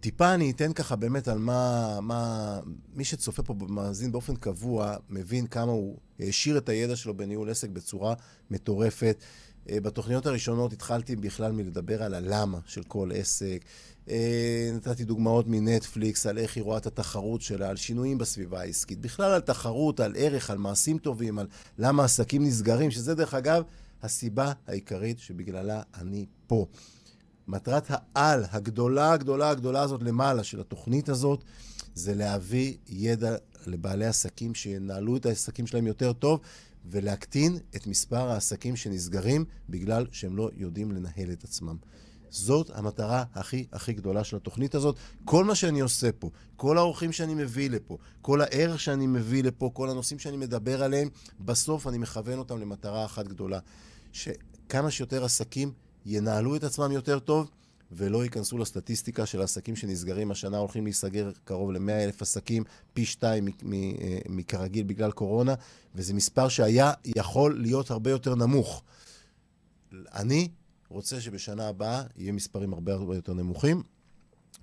טיפה 0.00 0.34
אני 0.34 0.50
אתן 0.50 0.72
ככה 0.72 0.96
באמת 0.96 1.28
על 1.28 1.38
מה, 1.38 1.98
מה... 2.02 2.60
מי 2.94 3.04
שצופה 3.04 3.42
פה 3.42 3.54
במאזין 3.54 4.12
באופן 4.12 4.36
קבוע, 4.36 4.96
מבין 5.08 5.46
כמה 5.46 5.72
הוא 5.72 5.98
העשיר 6.18 6.58
את 6.58 6.68
הידע 6.68 6.96
שלו 6.96 7.16
בניהול 7.16 7.50
עסק 7.50 7.68
בצורה 7.68 8.14
מטורפת. 8.50 9.24
אה, 9.70 9.80
בתוכניות 9.80 10.26
הראשונות 10.26 10.72
התחלתי 10.72 11.16
בכלל 11.16 11.52
מלדבר 11.52 12.02
על 12.02 12.14
הלמה 12.14 12.58
של 12.66 12.82
כל 12.82 13.10
עסק. 13.14 13.64
אה, 14.10 14.70
נתתי 14.74 15.04
דוגמאות 15.04 15.46
מנטפליקס 15.48 16.26
על 16.26 16.38
איך 16.38 16.56
היא 16.56 16.64
רואה 16.64 16.78
את 16.78 16.86
התחרות 16.86 17.42
שלה, 17.42 17.68
על 17.68 17.76
שינויים 17.76 18.18
בסביבה 18.18 18.60
העסקית. 18.60 19.00
בכלל 19.00 19.32
על 19.32 19.40
תחרות, 19.40 20.00
על 20.00 20.14
ערך, 20.16 20.50
על 20.50 20.58
מעשים 20.58 20.98
טובים, 20.98 21.38
על 21.38 21.46
למה 21.78 22.04
עסקים 22.04 22.44
נסגרים, 22.44 22.90
שזה 22.90 23.14
דרך 23.14 23.34
אגב 23.34 23.62
הסיבה 24.02 24.52
העיקרית 24.66 25.18
שבגללה 25.18 25.82
אני 25.94 26.26
פה. 26.46 26.66
מטרת 27.50 27.86
העל 27.88 28.44
הגדולה, 28.50 29.12
הגדולה, 29.12 29.50
הגדולה 29.50 29.80
הזאת 29.80 30.02
למעלה 30.02 30.44
של 30.44 30.60
התוכנית 30.60 31.08
הזאת, 31.08 31.44
זה 31.94 32.14
להביא 32.14 32.76
ידע 32.88 33.36
לבעלי 33.66 34.06
עסקים 34.06 34.54
שינהלו 34.54 35.16
את 35.16 35.26
העסקים 35.26 35.66
שלהם 35.66 35.86
יותר 35.86 36.12
טוב, 36.12 36.40
ולהקטין 36.86 37.58
את 37.76 37.86
מספר 37.86 38.30
העסקים 38.30 38.76
שנסגרים 38.76 39.44
בגלל 39.68 40.06
שהם 40.12 40.36
לא 40.36 40.50
יודעים 40.56 40.92
לנהל 40.92 41.32
את 41.32 41.44
עצמם. 41.44 41.76
זאת 42.30 42.70
המטרה 42.74 43.24
הכי 43.34 43.66
הכי 43.72 43.92
גדולה 43.92 44.24
של 44.24 44.36
התוכנית 44.36 44.74
הזאת. 44.74 44.96
כל 45.24 45.44
מה 45.44 45.54
שאני 45.54 45.80
עושה 45.80 46.12
פה, 46.12 46.30
כל 46.56 46.78
האורחים 46.78 47.12
שאני 47.12 47.34
מביא 47.34 47.70
לפה, 47.70 47.98
כל 48.22 48.40
הערך 48.40 48.80
שאני 48.80 49.06
מביא 49.06 49.42
לפה, 49.42 49.70
כל 49.74 49.90
הנושאים 49.90 50.18
שאני 50.18 50.36
מדבר 50.36 50.82
עליהם, 50.82 51.08
בסוף 51.40 51.86
אני 51.86 51.98
מכוון 51.98 52.38
אותם 52.38 52.58
למטרה 52.58 53.04
אחת 53.04 53.28
גדולה. 53.28 53.58
שכמה 54.12 54.90
שיותר 54.90 55.24
עסקים 55.24 55.72
ינהלו 56.06 56.56
את 56.56 56.64
עצמם 56.64 56.92
יותר 56.92 57.18
טוב, 57.18 57.50
ולא 57.92 58.24
ייכנסו 58.24 58.58
לסטטיסטיקה 58.58 59.26
של 59.26 59.40
העסקים 59.40 59.76
שנסגרים. 59.76 60.30
השנה 60.30 60.58
הולכים 60.58 60.84
להיסגר 60.84 61.30
קרוב 61.44 61.72
ל-100 61.72 61.90
אלף 61.90 62.22
עסקים, 62.22 62.64
פי 62.92 63.04
שתיים 63.04 63.48
אה, 63.48 64.18
מכרגיל 64.28 64.86
בגלל 64.86 65.10
קורונה, 65.10 65.54
וזה 65.94 66.14
מספר 66.14 66.48
שהיה 66.48 66.92
יכול 67.04 67.60
להיות 67.60 67.90
הרבה 67.90 68.10
יותר 68.10 68.34
נמוך. 68.34 68.82
אני 69.92 70.48
רוצה 70.88 71.20
שבשנה 71.20 71.68
הבאה 71.68 72.02
יהיה 72.16 72.32
מספרים 72.32 72.72
הרבה 72.72 72.92
הרבה 72.94 73.14
יותר 73.14 73.34
נמוכים. 73.34 73.82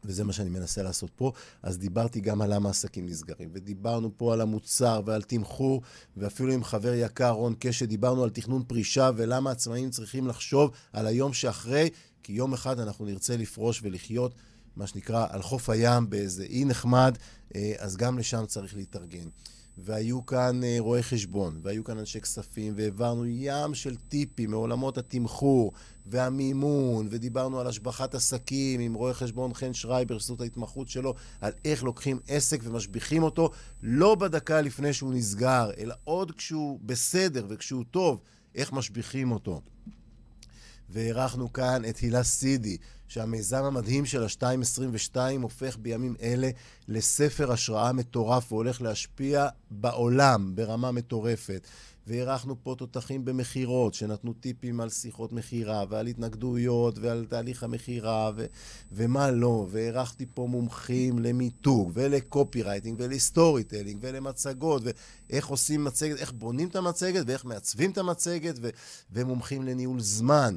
וזה 0.08 0.24
מה 0.24 0.34
שאני 0.34 0.50
מנסה 0.50 0.84
לעשות 0.84 1.12
פה. 1.16 1.32
אז 1.64 1.78
דיברתי 1.78 2.20
גם 2.20 2.42
על 2.42 2.54
למה 2.54 2.70
עסקים 2.70 3.06
נסגרים, 3.06 3.50
ודיברנו 3.54 4.12
פה 4.18 4.34
על 4.34 4.42
המוצר 4.42 5.02
ועל 5.06 5.22
תמחור, 5.22 5.82
ואפילו 6.18 6.54
עם 6.54 6.64
חבר 6.64 6.94
יקר 6.94 7.32
רון 7.32 7.56
קשת 7.60 7.88
דיברנו 7.88 8.24
על 8.24 8.30
תכנון 8.30 8.64
פרישה 8.64 9.10
ולמה 9.16 9.52
עצמאים 9.52 9.90
צריכים 9.90 10.28
לחשוב 10.28 10.72
על 10.94 11.08
היום 11.08 11.34
שאחרי, 11.34 11.90
כי 12.24 12.34
יום 12.34 12.54
אחד 12.54 12.80
אנחנו 12.80 13.06
נרצה 13.06 13.38
לפרוש 13.38 13.80
ולחיות, 13.84 14.36
מה 14.76 14.88
שנקרא, 14.88 15.28
על 15.30 15.42
חוף 15.42 15.70
הים 15.70 16.10
באיזה 16.10 16.44
אי 16.44 16.66
נחמד, 16.66 17.18
אה, 17.56 17.74
אז 17.78 17.98
גם 17.98 18.20
לשם 18.20 18.46
צריך 18.46 18.76
להתארגן. 18.76 19.28
והיו 19.78 20.26
כאן 20.26 20.64
אה, 20.64 20.76
רואי 20.80 21.04
חשבון, 21.04 21.60
והיו 21.64 21.84
כאן 21.84 21.98
אנשי 21.98 22.22
כספים, 22.22 22.74
והעברנו 22.76 23.26
ים 23.26 23.74
של 23.74 23.96
טיפים 23.96 24.52
מעולמות 24.52 24.98
התמחור 24.98 25.72
והמימון, 26.06 27.08
ודיברנו 27.10 27.60
על 27.60 27.68
השבחת 27.68 28.16
עסקים 28.16 28.80
עם 28.80 28.94
רואה 28.94 29.14
חשבון 29.14 29.54
חן 29.54 29.74
שרייבר, 29.74 30.18
שזאת 30.18 30.42
ההתמחות 30.42 30.90
שלו, 30.90 31.14
על 31.42 31.52
איך 31.66 31.84
לוקחים 31.84 32.20
עסק 32.28 32.60
ומשביחים 32.64 33.24
אותו, 33.24 33.50
לא 33.84 34.16
בדקה 34.16 34.62
לפני 34.62 34.94
שהוא 34.94 35.14
נסגר, 35.14 35.70
אלא 35.78 35.96
עוד 36.04 36.32
כשהוא 36.32 36.80
בסדר 36.84 37.46
וכשהוא 37.50 37.84
טוב, 37.92 38.22
איך 38.56 38.74
משביחים 38.74 39.32
אותו. 39.32 39.62
ואירחנו 40.90 41.54
כאן 41.54 41.86
את 41.90 41.98
הילה 41.98 42.24
סידי, 42.24 42.78
שהמיזם 43.08 43.64
המדהים 43.64 44.06
של 44.06 44.24
ה-222 44.24 45.18
הופך 45.42 45.78
בימים 45.78 46.16
אלה 46.22 46.50
לספר 46.88 47.52
השראה 47.52 47.92
מטורף 47.92 48.52
והולך 48.52 48.82
להשפיע 48.82 49.48
בעולם 49.72 50.56
ברמה 50.56 50.92
מטורפת. 50.92 51.68
ואירחנו 52.08 52.56
פה 52.64 52.76
תותחים 52.78 53.26
במכירות, 53.26 53.94
שנתנו 53.94 54.34
טיפים 54.34 54.80
על 54.80 54.90
שיחות 54.90 55.34
מכירה 55.34 55.86
ועל 55.90 56.08
התנגדויות 56.08 56.98
ועל 57.00 57.26
תהליך 57.30 57.64
המכירה 57.64 58.32
ו- 58.36 58.46
ומה 58.92 59.32
לא. 59.32 59.68
ואירחתי 59.70 60.26
פה 60.34 60.48
מומחים 60.50 61.20
למיתוג 61.20 61.92
ול 61.94 62.62
copywriting 62.62 62.96
ול 63.00 63.64
storytelling 63.64 63.98
ולמצגות 64.02 64.84
ואיך 64.86 65.48
עושים 65.48 65.84
מצגת, 65.84 66.18
איך 66.18 66.32
בונים 66.32 66.68
את 66.68 66.76
המצגת 66.76 67.24
ואיך 67.28 67.46
מעצבים 67.46 67.92
את 67.92 67.98
המצגת 67.98 68.56
ו- 68.62 68.70
ומומחים 69.12 69.64
לניהול 69.64 70.00
זמן. 70.00 70.56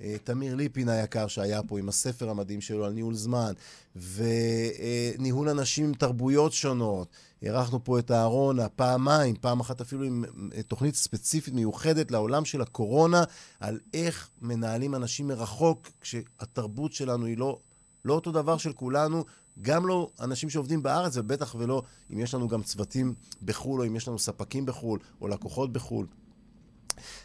אה, 0.00 0.16
תמיר 0.24 0.54
ליפין 0.54 0.88
היקר 0.88 1.26
שהיה 1.26 1.62
פה 1.62 1.78
עם 1.78 1.88
הספר 1.88 2.30
המדהים 2.30 2.60
שלו 2.60 2.84
על 2.84 2.92
ניהול 2.92 3.14
זמן, 3.14 3.52
וניהול 3.96 5.48
אנשים 5.48 5.84
עם 5.84 5.94
תרבויות 5.94 6.52
שונות. 6.52 7.08
אירחנו 7.42 7.84
פה 7.84 7.98
את 7.98 8.10
אהרון 8.10 8.58
הפעמיים, 8.58 9.34
פעם 9.40 9.60
אחת 9.60 9.80
אפילו 9.80 10.04
עם 10.04 10.24
אה, 10.54 10.62
תוכנית 10.62 10.94
ספציפית 10.94 11.54
מיוחדת 11.54 12.10
לעולם 12.10 12.44
של 12.44 12.62
הקורונה, 12.62 13.24
על 13.60 13.80
איך 13.94 14.30
מנהלים 14.42 14.94
אנשים 14.94 15.28
מרחוק, 15.28 15.88
כשהתרבות 16.00 16.92
שלנו 16.92 17.26
היא 17.26 17.38
לא, 17.38 17.58
לא 18.04 18.14
אותו 18.14 18.32
דבר 18.32 18.56
של 18.56 18.72
כולנו, 18.72 19.24
גם 19.62 19.86
לא 19.86 20.10
אנשים 20.20 20.50
שעובדים 20.50 20.82
בארץ, 20.82 21.16
ובטח 21.16 21.54
ולא 21.58 21.82
אם 22.12 22.18
יש 22.18 22.34
לנו 22.34 22.48
גם 22.48 22.62
צוותים 22.62 23.14
בחו"ל, 23.42 23.80
או 23.80 23.86
אם 23.86 23.96
יש 23.96 24.08
לנו 24.08 24.18
ספקים 24.18 24.66
בחו"ל, 24.66 24.98
או 25.20 25.28
לקוחות 25.28 25.72
בחו"ל. 25.72 26.06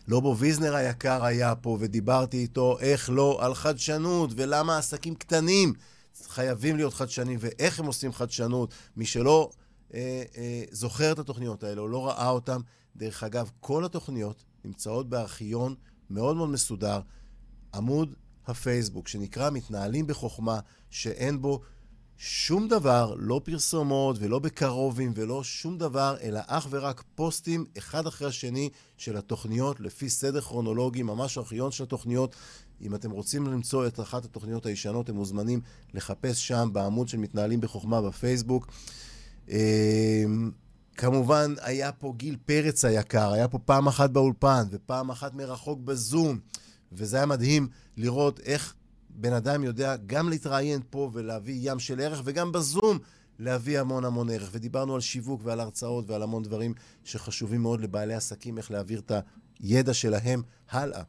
לובו 0.08 0.38
ויזנר 0.38 0.76
היקר 0.76 1.26
היה 1.26 1.56
פה, 1.56 1.78
ודיברתי 1.80 2.38
איתו 2.38 2.78
איך 2.80 3.10
לא 3.10 3.38
על 3.42 3.54
חדשנות, 3.54 4.30
ולמה 4.36 4.78
עסקים 4.78 5.16
קטנים 5.16 5.74
חייבים 6.28 6.76
להיות 6.76 6.94
חדשנים, 6.94 7.38
ואיך 7.42 7.80
הם 7.80 7.86
עושים 7.86 8.14
חדשנות. 8.14 8.74
מי 8.98 9.06
שלא 9.06 9.50
אה, 9.94 10.24
אה, 10.38 10.64
זוכר 10.72 11.12
את 11.12 11.20
התוכניות 11.20 11.64
האלה, 11.64 11.82
או 11.82 11.88
לא 11.88 12.08
ראה 12.08 12.30
אותן, 12.30 12.58
דרך 12.96 13.24
אגב, 13.24 13.52
כל 13.60 13.86
התוכניות 13.86 14.44
נמצאות 14.66 15.10
בארכיון 15.10 15.76
מאוד 16.10 16.36
מאוד 16.36 16.50
מסודר, 16.50 17.00
עמוד 17.74 18.14
הפייסבוק, 18.48 19.08
שנקרא 19.08 19.50
מתנהלים 19.50 20.08
בחוכמה, 20.08 20.60
שאין 20.90 21.42
בו 21.42 21.62
שום 22.18 22.68
דבר, 22.68 23.16
לא 23.18 23.42
פרסומות 23.44 24.16
ולא 24.20 24.40
בקרובים 24.40 25.12
ולא 25.16 25.44
שום 25.44 25.78
דבר, 25.78 26.16
אלא 26.22 26.40
אך 26.48 26.68
ורק 26.70 27.04
פוסטים 27.16 27.66
אחד 27.78 28.08
אחרי 28.08 28.28
השני 28.28 28.70
של 28.98 29.18
התוכניות 29.18 29.80
לפי 29.80 30.10
סדר 30.10 30.42
כרונולוגי, 30.42 31.04
ממש 31.04 31.38
ארכיון 31.38 31.72
של 31.72 31.84
התוכניות. 31.84 32.36
אם 32.82 32.96
אתם 32.96 33.12
רוצים 33.12 33.48
למצוא 33.48 33.88
את 33.88 34.00
אחת 34.00 34.26
התוכניות 34.26 34.66
הישנות, 34.66 35.06
אתם 35.06 35.16
מוזמנים 35.16 35.62
לחפש 35.94 36.48
שם 36.48 36.70
בעמוד 36.74 37.08
של 37.08 37.18
מתנהלים 37.18 37.62
בחוכמה 37.62 38.02
בפייסבוק. 38.02 38.68
אמ, 39.50 40.52
כמובן, 40.98 41.54
היה 41.62 41.92
פה 41.92 42.14
גיל 42.18 42.38
פרץ 42.46 42.86
היקר, 42.86 43.32
היה 43.32 43.48
פה 43.48 43.60
פעם 43.60 43.88
אחת 43.88 44.10
באולפן 44.10 44.64
ופעם 44.72 45.10
אחת 45.10 45.34
מרחוק 45.34 45.80
בזום, 45.80 46.40
וזה 46.92 47.18
היה 47.18 47.26
מדהים 47.26 47.68
לראות 47.98 48.40
איך 48.40 48.74
בן 49.10 49.34
אדם 49.34 49.64
יודע 49.64 49.96
גם 50.06 50.30
להתראיין 50.30 50.82
פה 50.90 51.10
ולהביא 51.14 51.72
ים 51.72 51.80
של 51.80 52.00
ערך, 52.00 52.22
וגם 52.26 52.52
בזום 52.52 53.00
להביא 53.40 53.80
המון 53.80 54.06
המון 54.06 54.30
ערך. 54.30 54.50
ודיברנו 54.52 54.96
על 54.96 55.02
שיווק 55.02 55.42
ועל 55.44 55.60
הרצאות 55.60 56.10
ועל 56.10 56.24
המון 56.24 56.44
דברים 56.44 56.74
שחשובים 57.04 57.62
מאוד 57.62 57.82
לבעלי 57.82 58.14
עסקים, 58.14 58.58
איך 58.58 58.72
להעביר 58.72 59.00
את 59.00 59.12
הידע 59.60 59.94
שלהם 59.94 60.42
הלאה. 60.70 61.04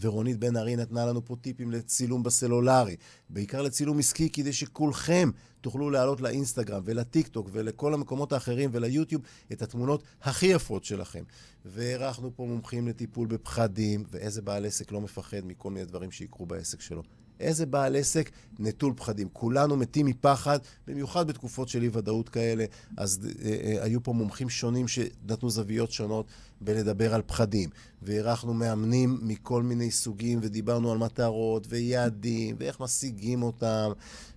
ורונית 0.00 0.38
בן 0.38 0.56
ארי 0.56 0.76
נתנה 0.76 1.06
לנו 1.06 1.24
פה 1.24 1.36
טיפים 1.40 1.70
לצילום 1.70 2.22
בסלולרי, 2.22 2.96
בעיקר 3.30 3.62
לצילום 3.62 3.98
עסקי, 3.98 4.30
כדי 4.30 4.52
שכולכם 4.52 5.30
תוכלו 5.60 5.90
לעלות 5.90 6.20
לאינסטגרם 6.20 6.82
ולטיק 6.84 7.28
טוק 7.28 7.48
ולכל 7.52 7.94
המקומות 7.94 8.32
האחרים 8.32 8.70
וליוטיוב 8.72 9.22
את 9.52 9.62
התמונות 9.62 10.02
הכי 10.22 10.46
יפות 10.46 10.84
שלכם. 10.84 11.24
והערכנו 11.64 12.30
פה 12.36 12.44
מומחים 12.44 12.88
לטיפול 12.88 13.26
בפחדים, 13.26 14.04
ואיזה 14.10 14.42
בעל 14.42 14.66
עסק 14.66 14.92
לא 14.92 15.00
מפחד 15.00 15.40
מכל 15.44 15.70
מיני 15.70 15.86
דברים 15.86 16.10
שיקרו 16.10 16.46
בעסק 16.46 16.80
שלו. 16.80 17.02
איזה 17.40 17.66
בעל 17.66 17.96
עסק 17.96 18.30
נטול 18.58 18.92
פחדים. 18.96 19.28
כולנו 19.32 19.76
מתים 19.76 20.06
מפחד, 20.06 20.58
במיוחד 20.86 21.26
בתקופות 21.26 21.68
של 21.68 21.82
אי-ודאות 21.82 22.28
כאלה. 22.28 22.64
אז 22.96 23.28
אה, 23.44 23.50
אה, 23.50 23.84
היו 23.84 24.02
פה 24.02 24.12
מומחים 24.12 24.48
שונים 24.48 24.88
שנתנו 24.88 25.50
זוויות 25.50 25.92
שונות 25.92 26.26
בלדבר 26.60 27.14
על 27.14 27.22
פחדים. 27.26 27.70
ואירחנו 28.02 28.54
מאמנים 28.54 29.18
מכל 29.22 29.62
מיני 29.62 29.90
סוגים, 29.90 30.38
ודיברנו 30.42 30.92
על 30.92 30.98
מטרות 30.98 31.66
ויעדים, 31.70 32.56
ואיך 32.58 32.80
משיגים 32.80 33.42
אותם. 33.42 33.92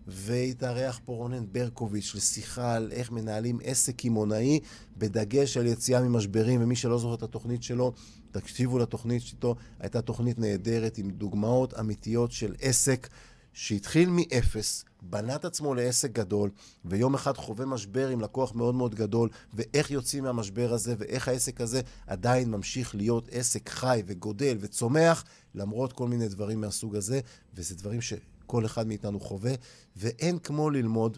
והתארח 0.08 1.00
פה 1.06 1.14
רונן 1.14 1.46
ברקוביץ' 1.52 2.16
לשיחה 2.16 2.74
על 2.74 2.92
איך 2.92 3.12
מנהלים 3.12 3.60
עסק 3.64 3.96
קמעונאי, 3.96 4.60
בדגש 4.98 5.58
על 5.58 5.66
יציאה 5.66 6.02
ממשברים, 6.02 6.62
ומי 6.64 6.76
שלא 6.76 6.98
זוכר 6.98 7.14
את 7.14 7.24
התוכנית 7.24 7.64
שלו, 7.64 7.94
תקשיבו 8.32 8.80
לתוכנית 8.80 9.22
שלו, 9.22 9.56
הייתה 9.80 10.02
תוכנית 10.02 10.40
נהדרת 10.40 10.98
עם 10.98 11.10
דוגמאות 11.10 11.80
אמיתיות 11.80 12.32
של 12.32 12.56
עסק 12.62 13.08
שהתחיל 13.54 14.10
מאפס, 14.10 14.86
בנה 15.02 15.36
את 15.36 15.46
עצמו 15.46 15.76
לעסק 15.76 16.12
גדול, 16.12 16.50
ויום 16.86 17.14
אחד 17.14 17.38
חווה 17.38 17.66
משבר 17.66 18.08
עם 18.08 18.22
לקוח 18.22 18.56
מאוד 18.56 18.76
מאוד 18.76 18.96
גדול, 18.96 19.30
ואיך 19.54 19.92
יוצאים 19.92 20.24
מהמשבר 20.24 20.74
הזה, 20.74 20.96
ואיך 20.98 21.28
העסק 21.28 21.62
הזה 21.62 21.82
עדיין 22.08 22.52
ממשיך 22.52 22.96
להיות 22.96 23.30
עסק 23.32 23.70
חי 23.70 24.04
וגודל 24.06 24.58
וצומח, 24.60 25.24
למרות 25.56 25.94
כל 25.94 26.08
מיני 26.08 26.28
דברים 26.28 26.62
מהסוג 26.62 26.96
הזה, 26.96 27.20
וזה 27.56 27.76
דברים 27.76 28.02
שכל 28.02 28.66
אחד 28.66 28.88
מאיתנו 28.88 29.20
חווה, 29.20 29.54
ואין 29.96 30.40
כמו 30.40 30.70
ללמוד 30.70 31.18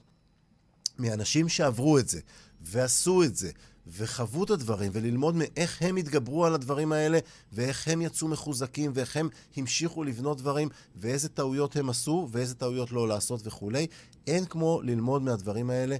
מאנשים 1.00 1.50
שעברו 1.50 2.00
את 2.00 2.10
זה, 2.10 2.20
ועשו 2.62 3.24
את 3.24 3.36
זה, 3.36 3.52
וחוו 3.98 4.44
את 4.44 4.50
הדברים, 4.50 4.92
וללמוד 4.96 5.36
מאיך 5.36 5.82
הם 5.82 5.98
התגברו 5.98 6.46
על 6.46 6.54
הדברים 6.54 6.92
האלה, 6.92 7.20
ואיך 7.54 7.88
הם 7.88 8.02
יצאו 8.02 8.28
מחוזקים, 8.28 8.92
ואיך 8.94 9.18
הם 9.18 9.30
המשיכו 9.58 10.04
לבנות 10.04 10.38
דברים, 10.38 10.70
ואיזה 10.96 11.30
טעויות 11.30 11.76
הם 11.76 11.90
עשו, 11.90 12.28
ואיזה 12.32 12.56
טעויות 12.56 12.92
לא 12.92 13.08
לעשות 13.08 13.48
וכולי. 13.48 13.88
אין 14.28 14.46
כמו 14.46 14.82
ללמוד 14.84 15.22
מהדברים 15.22 15.70
האלה, 15.70 15.98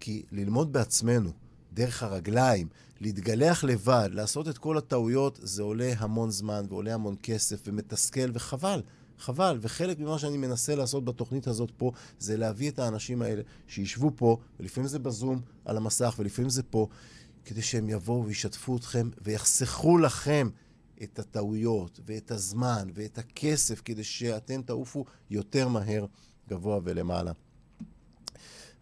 כי 0.00 0.22
ללמוד 0.32 0.72
בעצמנו, 0.72 1.30
דרך 1.72 2.02
הרגליים, 2.02 2.68
להתגלח 3.00 3.64
לבד, 3.64 4.08
לעשות 4.12 4.48
את 4.48 4.58
כל 4.58 4.78
הטעויות, 4.78 5.38
זה 5.42 5.62
עולה 5.62 5.92
המון 5.98 6.30
זמן, 6.30 6.64
ועולה 6.68 6.94
המון 6.94 7.16
כסף, 7.22 7.62
ומתסכל, 7.66 8.30
וחבל. 8.32 8.82
חבל, 9.18 9.58
וחלק 9.60 9.98
ממה 9.98 10.18
שאני 10.18 10.36
מנסה 10.36 10.74
לעשות 10.74 11.04
בתוכנית 11.04 11.46
הזאת 11.46 11.72
פה, 11.76 11.92
זה 12.18 12.36
להביא 12.36 12.70
את 12.70 12.78
האנשים 12.78 13.22
האלה 13.22 13.42
שישבו 13.66 14.12
פה, 14.16 14.36
ולפעמים 14.60 14.88
זה 14.88 14.98
בזום 14.98 15.40
על 15.64 15.76
המסך, 15.76 16.14
ולפעמים 16.18 16.50
זה 16.50 16.62
פה, 16.62 16.86
כדי 17.48 17.62
שהם 17.62 17.88
יבואו 17.88 18.26
וישתפו 18.26 18.76
אתכם 18.76 19.10
ויחסכו 19.22 19.98
לכם 19.98 20.48
את 21.02 21.18
הטעויות 21.18 22.00
ואת 22.06 22.30
הזמן 22.30 22.88
ואת 22.94 23.18
הכסף 23.18 23.82
כדי 23.84 24.04
שאתם 24.04 24.62
תעופו 24.62 25.04
יותר 25.30 25.68
מהר 25.68 26.06
גבוה 26.48 26.80
ולמעלה. 26.84 27.32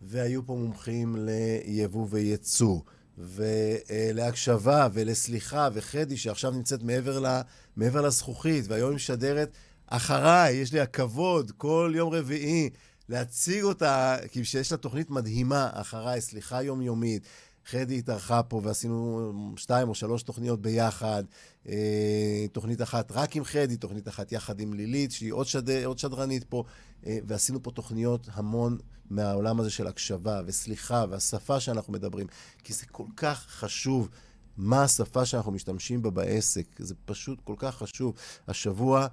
והיו 0.03 0.47
פה 0.47 0.55
מומחים 0.55 1.17
ליבוא 1.19 2.07
וייצוא, 2.11 2.81
ולהקשבה 3.19 4.89
ולסליחה, 4.93 5.69
וחדי 5.73 6.17
שעכשיו 6.17 6.51
נמצאת 6.51 6.83
מעבר, 6.83 7.21
ל, 7.21 7.41
מעבר 7.77 8.01
לזכוכית, 8.01 8.65
והיום 8.69 8.89
היא 8.89 8.97
משדרת 8.97 9.51
אחריי, 9.87 10.55
יש 10.55 10.73
לי 10.73 10.81
הכבוד 10.81 11.53
כל 11.57 11.93
יום 11.95 12.13
רביעי 12.13 12.71
להציג 13.09 13.63
אותה, 13.63 14.17
כי 14.31 14.45
שיש 14.45 14.73
לה 14.73 14.79
תוכנית 14.79 15.11
מדהימה, 15.11 15.71
אחריי, 15.73 16.21
סליחה 16.21 16.63
יומיומית. 16.63 17.23
חדי 17.67 17.99
התארחה 17.99 18.43
פה 18.43 18.61
ועשינו 18.65 19.33
שתיים 19.57 19.89
או 19.89 19.95
שלוש 19.95 20.23
תוכניות 20.23 20.63
ביחד. 20.63 21.25
אה, 21.69 22.47
תוכנית 22.53 22.83
אחת 22.83 23.13
רק 23.13 23.37
עם 23.37 23.45
חדי, 23.45 23.77
תוכנית 23.77 24.09
אחת 24.09 24.33
יחד 24.33 24.61
עם 24.61 24.75
לילית, 24.75 25.13
שהיא 25.13 25.33
עוד, 25.33 25.47
שד... 25.47 25.71
עוד 25.85 25.99
שדרנית 25.99 26.45
פה, 26.45 26.65
אה, 27.07 27.19
ועשינו 27.27 27.63
פה 27.63 27.71
תוכניות 27.71 28.29
המון 28.33 28.79
מהעולם 29.11 29.61
הזה 29.61 29.71
של 29.71 29.87
הקשבה 29.87 30.41
וסליחה 30.47 31.05
והשפה 31.11 31.61
שאנחנו 31.61 31.93
מדברים, 31.93 32.27
כי 32.65 32.73
זה 32.73 32.87
כל 32.87 33.07
כך 33.17 33.47
חשוב. 33.49 34.09
מה 34.57 34.83
השפה 34.83 35.25
שאנחנו 35.25 35.53
משתמשים 35.53 36.03
בה 36.03 36.11
בעסק, 36.11 36.67
זה 36.79 36.95
פשוט 37.05 37.41
כל 37.45 37.55
כך 37.59 37.77
חשוב. 37.77 38.15
השבוע, 38.49 39.07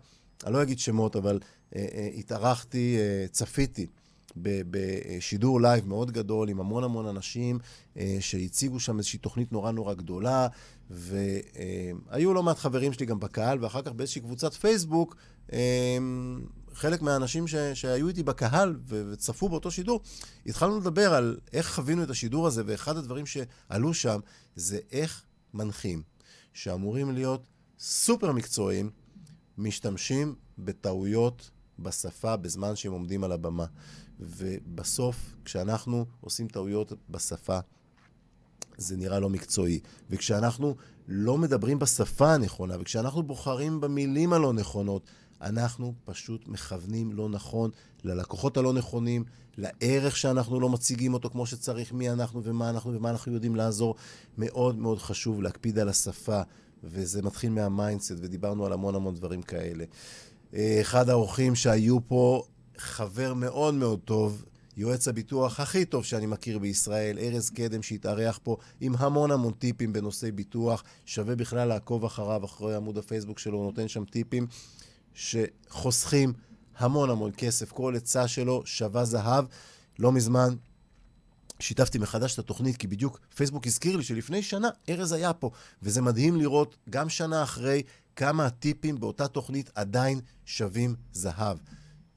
אני 0.46 0.54
לא 0.54 0.62
אגיד 0.62 0.80
שמות, 0.80 1.16
אבל 1.16 1.40
אה, 1.76 1.86
אה, 1.94 2.10
התארחתי, 2.18 2.98
אה, 3.00 3.28
צפיתי 3.28 3.88
בשידור 4.38 5.62
לייב 5.62 5.88
מאוד 5.88 6.12
גדול 6.12 6.50
עם 6.50 6.60
המון 6.60 6.84
המון 6.84 7.08
אנשים 7.08 7.60
אה, 7.98 8.18
שהציגו 8.20 8.80
שם 8.80 8.98
איזושהי 8.98 9.20
תוכנית 9.20 9.52
נורא 9.52 9.72
נורא 9.72 9.94
גדולה, 9.94 10.48
והיו 10.90 12.34
לא 12.34 12.44
מעט 12.44 12.58
חברים 12.58 12.94
שלי 12.94 13.06
גם 13.06 13.20
בקהל, 13.20 13.64
ואחר 13.64 13.82
כך 13.82 13.92
באיזושהי 13.92 14.22
קבוצת 14.22 14.54
פייסבוק, 14.54 15.16
אה, 15.54 15.98
חלק 16.74 17.02
מהאנשים 17.02 17.48
ש, 17.48 17.56
שהיו 17.56 18.08
איתי 18.08 18.24
בקהל 18.24 18.76
וצפו 18.88 19.50
באותו 19.50 19.72
שידור, 19.72 20.02
התחלנו 20.46 20.80
לדבר 20.80 21.14
על 21.14 21.38
איך 21.54 21.76
חווינו 21.76 22.04
את 22.04 22.10
השידור 22.10 22.48
הזה, 22.48 22.64
ואחד 22.66 22.98
הדברים 22.98 23.26
שעלו 23.26 23.94
שם 23.94 24.20
זה 24.56 24.80
איך 24.92 25.24
מנחים 25.54 26.02
שאמורים 26.54 27.12
להיות 27.12 27.48
סופר 27.80 28.32
מקצועיים, 28.32 28.90
משתמשים 29.58 30.36
בטעויות 30.58 31.52
בשפה 31.80 32.36
בזמן 32.36 32.76
שהם 32.76 32.92
עומדים 32.92 33.24
על 33.24 33.32
הבמה. 33.32 33.66
ובסוף, 34.20 35.36
כשאנחנו 35.46 36.06
עושים 36.22 36.48
טעויות 36.48 36.94
בשפה, 37.10 37.60
זה 38.78 38.98
נראה 38.98 39.20
לא 39.20 39.30
מקצועי. 39.30 39.80
וכשאנחנו 40.10 40.76
לא 41.08 41.38
מדברים 41.38 41.80
בשפה 41.80 42.34
הנכונה, 42.34 42.76
וכשאנחנו 42.80 43.24
בוחרים 43.24 43.82
במילים 43.82 44.34
הלא 44.34 44.54
נכונות, 44.54 45.08
אנחנו 45.42 45.94
פשוט 46.06 46.48
מכוונים 46.48 47.12
לא 47.12 47.30
נכון 47.30 47.72
ללקוחות 48.04 48.58
הלא 48.58 48.74
נכונים, 48.74 49.24
לערך 49.58 50.18
שאנחנו 50.18 50.60
לא 50.60 50.70
מציגים 50.70 51.14
אותו 51.14 51.30
כמו 51.30 51.46
שצריך, 51.46 51.94
מי 51.94 52.10
אנחנו 52.10 52.44
ומה 52.44 52.70
אנחנו 52.70 52.94
ומה 52.94 53.10
אנחנו 53.10 53.34
יודעים 53.34 53.56
לעזור. 53.56 53.96
מאוד 54.38 54.78
מאוד 54.78 55.00
חשוב 55.00 55.42
להקפיד 55.42 55.80
על 55.80 55.90
השפה, 55.90 56.42
וזה 56.84 57.22
מתחיל 57.22 57.52
מה 57.52 57.64
mindset, 57.64 58.12
ודיברנו 58.18 58.66
על 58.66 58.74
המון 58.74 58.96
המון 58.96 59.16
דברים 59.16 59.42
כאלה. 59.42 59.86
אה, 60.56 60.78
אחד 60.82 61.10
האורחים 61.10 61.56
שהיו 61.56 62.08
פה 62.08 62.44
חבר 62.78 63.34
מאוד 63.34 63.74
מאוד 63.74 64.00
טוב, 64.06 64.46
יועץ 64.78 65.08
הביטוח 65.08 65.60
הכי 65.60 65.86
טוב 65.86 66.06
שאני 66.06 66.26
מכיר 66.26 66.60
בישראל, 66.60 67.20
ארז 67.20 67.50
קדם, 67.50 67.84
שהתארח 67.84 68.40
פה 68.44 68.58
עם 68.82 68.96
המון 68.98 69.32
המון 69.32 69.54
טיפים 69.54 69.94
בנושאי 69.94 70.32
ביטוח. 70.32 70.84
שווה 71.06 71.36
בכלל 71.36 71.68
לעקוב 71.68 72.06
אחריו, 72.06 72.46
אחרי 72.46 72.76
עמוד 72.76 72.98
הפייסבוק 72.98 73.40
שלו, 73.40 73.58
הוא 73.58 73.66
נותן 73.66 73.88
שם 73.88 74.06
טיפים 74.06 74.48
שחוסכים 75.14 76.34
המון 76.78 77.10
המון 77.10 77.32
כסף. 77.38 77.72
כל 77.72 77.96
עצה 77.96 78.28
שלו 78.28 78.62
שווה 78.66 79.06
זהב. 79.06 79.46
לא 80.00 80.12
מזמן 80.12 80.56
שיתפתי 81.60 81.98
מחדש 81.98 82.34
את 82.34 82.40
התוכנית, 82.40 82.78
כי 82.78 82.88
בדיוק 82.88 83.20
פייסבוק 83.36 83.68
הזכיר 83.68 83.98
לי 83.98 84.04
שלפני 84.04 84.44
שנה 84.44 84.70
ארז 84.90 85.12
היה 85.12 85.34
פה, 85.34 85.52
וזה 85.84 86.02
מדהים 86.02 86.36
לראות 86.36 86.76
גם 86.90 87.10
שנה 87.10 87.44
אחרי 87.44 87.84
כמה 88.16 88.46
הטיפים 88.46 89.00
באותה 89.00 89.28
תוכנית 89.28 89.72
עדיין 89.76 90.20
שווים 90.46 90.96
זהב. 91.14 91.58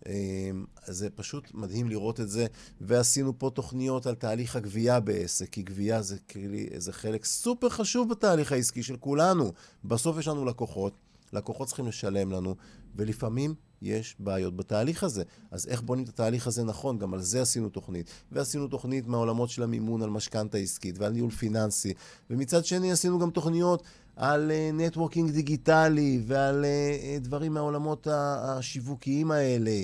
אמ, 0.09 0.65
זה 0.87 1.11
פשוט 1.11 1.55
מדהים 1.55 1.89
לראות 1.89 2.21
את 2.21 2.29
זה, 2.29 2.47
ועשינו 2.81 3.39
פה 3.39 3.51
תוכניות 3.55 4.07
על 4.07 4.15
תהליך 4.15 4.57
הגבייה 4.57 5.01
בעסק, 5.01 5.49
כי 5.51 5.63
גבייה 5.63 6.03
זה, 6.03 6.19
כלי, 6.19 6.69
זה 6.77 6.93
חלק 6.93 7.25
סופר 7.25 7.69
חשוב 7.69 8.11
בתהליך 8.11 8.53
העסקי 8.53 8.83
של 8.83 8.97
כולנו. 8.97 9.53
בסוף 9.85 10.19
יש 10.19 10.29
לנו 10.29 10.45
לקוחות, 10.45 10.93
לקוחות 11.33 11.67
צריכים 11.67 11.87
לשלם 11.87 12.33
לנו, 12.33 12.57
ולפעמים 12.97 13.55
יש 13.83 14.17
בעיות 14.19 14.57
בתהליך 14.57 15.05
הזה. 15.05 15.23
אז 15.51 15.67
איך 15.67 15.83
בונים 15.83 16.05
את 16.05 16.09
התהליך 16.09 16.47
הזה 16.47 16.65
נכון? 16.65 16.99
גם 16.99 17.15
על 17.15 17.21
זה 17.21 17.43
עשינו 17.43 17.69
תוכנית. 17.69 18.11
ועשינו 18.33 18.69
תוכנית 18.69 19.07
מהעולמות 19.07 19.51
של 19.51 19.63
המימון 19.63 20.03
על 20.03 20.11
משכנתה 20.11 20.59
עסקית 20.59 20.99
ועל 20.99 21.13
ניהול 21.13 21.31
פיננסי. 21.31 21.95
ומצד 22.31 22.65
שני 22.65 22.93
עשינו 22.93 23.19
גם 23.19 23.31
תוכניות 23.31 23.83
על 24.17 24.51
נטוורקינג 24.73 25.31
uh, 25.31 25.33
דיגיטלי 25.33 26.23
ועל 26.27 26.65
uh, 26.65 27.25
דברים 27.25 27.55
מהעולמות 27.55 28.07
השיווקיים 28.11 29.31
האלה. 29.31 29.81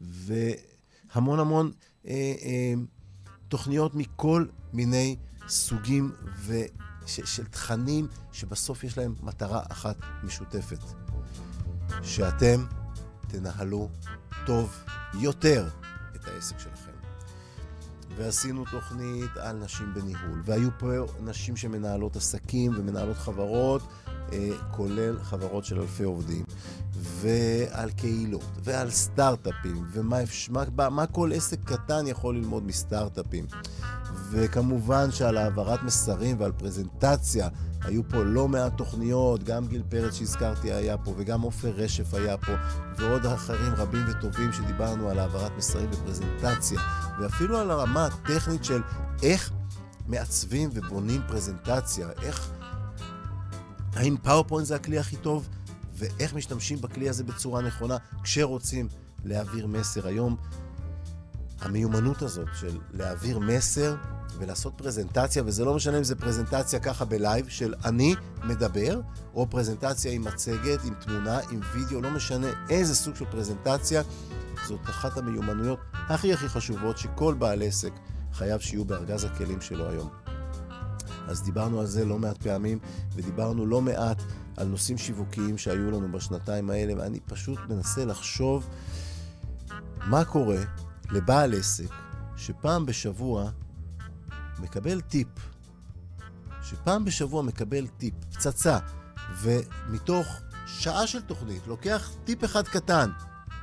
והמון 0.00 1.40
המון 1.40 1.72
תוכניות 3.48 3.94
מכל 3.94 4.46
מיני 4.72 5.16
סוגים 5.48 6.12
ו... 6.36 6.54
ש, 7.06 7.20
של 7.36 7.44
תכנים 7.44 8.08
שבסוף 8.32 8.84
יש 8.84 8.98
להם 8.98 9.14
מטרה 9.22 9.62
אחת 9.68 9.96
משותפת. 10.24 10.78
שאתם 12.02 12.64
תנהלו 13.28 13.88
טוב 14.46 14.84
יותר 15.20 15.68
את 16.16 16.28
העסק 16.28 16.58
שלכם. 16.58 16.89
ועשינו 18.16 18.64
תוכנית 18.70 19.36
על 19.36 19.56
נשים 19.56 19.94
בניהול, 19.94 20.42
והיו 20.44 20.68
פה 20.78 20.86
נשים 21.20 21.56
שמנהלות 21.56 22.16
עסקים 22.16 22.72
ומנהלות 22.76 23.16
חברות, 23.16 23.82
אה, 24.32 24.50
כולל 24.70 25.18
חברות 25.22 25.64
של 25.64 25.80
אלפי 25.80 26.02
עובדים, 26.02 26.44
ועל 26.92 27.90
קהילות, 27.90 28.44
ועל 28.64 28.90
סטארט-אפים, 28.90 29.84
ומה 29.92 30.18
מה, 30.50 30.88
מה 30.90 31.06
כל 31.06 31.32
עסק 31.34 31.58
קטן 31.64 32.06
יכול 32.06 32.36
ללמוד 32.36 32.66
מסטארט-אפים. 32.66 33.46
וכמובן 34.30 35.10
שעל 35.10 35.36
העברת 35.36 35.82
מסרים 35.82 36.36
ועל 36.40 36.52
פרזנטציה 36.52 37.48
היו 37.82 38.08
פה 38.08 38.22
לא 38.22 38.48
מעט 38.48 38.76
תוכניות, 38.76 39.44
גם 39.44 39.66
גיל 39.66 39.82
פרץ 39.88 40.14
שהזכרתי 40.14 40.72
היה 40.72 40.98
פה, 40.98 41.14
וגם 41.16 41.40
עופר 41.40 41.70
רשף 41.70 42.14
היה 42.14 42.36
פה, 42.36 42.52
ועוד 42.96 43.26
אחרים 43.26 43.74
רבים 43.74 44.02
וטובים 44.08 44.52
שדיברנו 44.52 45.08
על 45.08 45.18
העברת 45.18 45.52
מסרים 45.58 45.88
ופרזנטציה, 45.92 46.80
ואפילו 47.20 47.58
על 47.58 47.70
הרמה 47.70 48.06
הטכנית 48.06 48.64
של 48.64 48.82
איך 49.22 49.50
מעצבים 50.06 50.70
ובונים 50.72 51.20
פרזנטציה, 51.28 52.08
איך... 52.22 52.50
האם 53.92 54.16
פאורפוינט 54.22 54.66
זה 54.66 54.76
הכלי 54.76 54.98
הכי 54.98 55.16
טוב, 55.16 55.48
ואיך 55.94 56.34
משתמשים 56.34 56.80
בכלי 56.80 57.08
הזה 57.08 57.24
בצורה 57.24 57.62
נכונה 57.62 57.96
כשרוצים 58.22 58.88
להעביר 59.24 59.66
מסר. 59.66 60.06
היום 60.06 60.36
המיומנות 61.60 62.22
הזאת 62.22 62.48
של 62.54 62.78
להעביר 62.92 63.38
מסר 63.38 63.96
ולעשות 64.38 64.72
פרזנטציה, 64.76 65.42
וזה 65.46 65.64
לא 65.64 65.74
משנה 65.74 65.98
אם 65.98 66.04
זה 66.04 66.16
פרזנטציה 66.16 66.80
ככה 66.80 67.04
בלייב 67.04 67.48
של 67.48 67.74
אני 67.84 68.14
מדבר, 68.44 69.00
או 69.34 69.50
פרזנטציה 69.50 70.12
עם 70.12 70.24
מצגת, 70.24 70.84
עם 70.84 70.94
תמונה, 70.94 71.38
עם 71.50 71.60
וידאו, 71.72 72.00
לא 72.00 72.10
משנה 72.10 72.46
איזה 72.70 72.94
סוג 72.94 73.16
של 73.16 73.24
פרזנטציה, 73.24 74.02
זאת 74.66 74.80
אחת 74.82 75.18
המיומנויות 75.18 75.78
הכי 75.92 76.32
הכי 76.32 76.48
חשובות 76.48 76.98
שכל 76.98 77.34
בעל 77.34 77.62
עסק 77.62 77.92
חייב 78.32 78.60
שיהיו 78.60 78.84
בארגז 78.84 79.24
הכלים 79.24 79.60
שלו 79.60 79.88
היום. 79.88 80.08
אז 81.28 81.42
דיברנו 81.42 81.80
על 81.80 81.86
זה 81.86 82.04
לא 82.04 82.18
מעט 82.18 82.42
פעמים, 82.42 82.78
ודיברנו 83.14 83.66
לא 83.66 83.80
מעט 83.80 84.22
על 84.56 84.66
נושאים 84.66 84.98
שיווקיים 84.98 85.58
שהיו 85.58 85.90
לנו 85.90 86.12
בשנתיים 86.12 86.70
האלה, 86.70 86.92
ואני 86.96 87.20
פשוט 87.20 87.58
מנסה 87.68 88.04
לחשוב 88.04 88.68
מה 90.06 90.24
קורה 90.24 90.62
לבעל 91.12 91.54
עסק 91.54 91.88
שפעם 92.36 92.86
בשבוע 92.86 93.50
מקבל 94.58 95.00
טיפ, 95.00 95.28
שפעם 96.62 97.04
בשבוע 97.04 97.42
מקבל 97.42 97.86
טיפ, 97.86 98.14
פצצה, 98.30 98.78
ומתוך 99.40 100.26
שעה 100.66 101.06
של 101.06 101.22
תוכנית 101.22 101.66
לוקח 101.66 102.10
טיפ 102.24 102.44
אחד 102.44 102.68
קטן, 102.68 103.10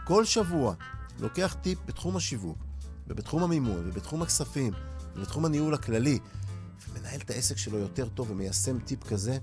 כל 0.05 0.25
שבוע, 0.25 0.75
לוקח 1.19 1.55
טיפ 1.61 1.79
בתחום 1.85 2.17
השיווק, 2.17 2.57
ובתחום 3.07 3.43
המימון, 3.43 3.89
ובתחום 3.89 4.21
הכספים, 4.21 4.73
ובתחום 5.15 5.45
הניהול 5.45 5.73
הכללי, 5.73 6.19
ומנהל 6.89 7.19
את 7.19 7.29
העסק 7.29 7.57
שלו 7.57 7.77
יותר 7.77 8.09
טוב 8.09 8.31
ומיישם 8.31 8.79
טיפ 8.79 9.03
כזה, 9.03 9.37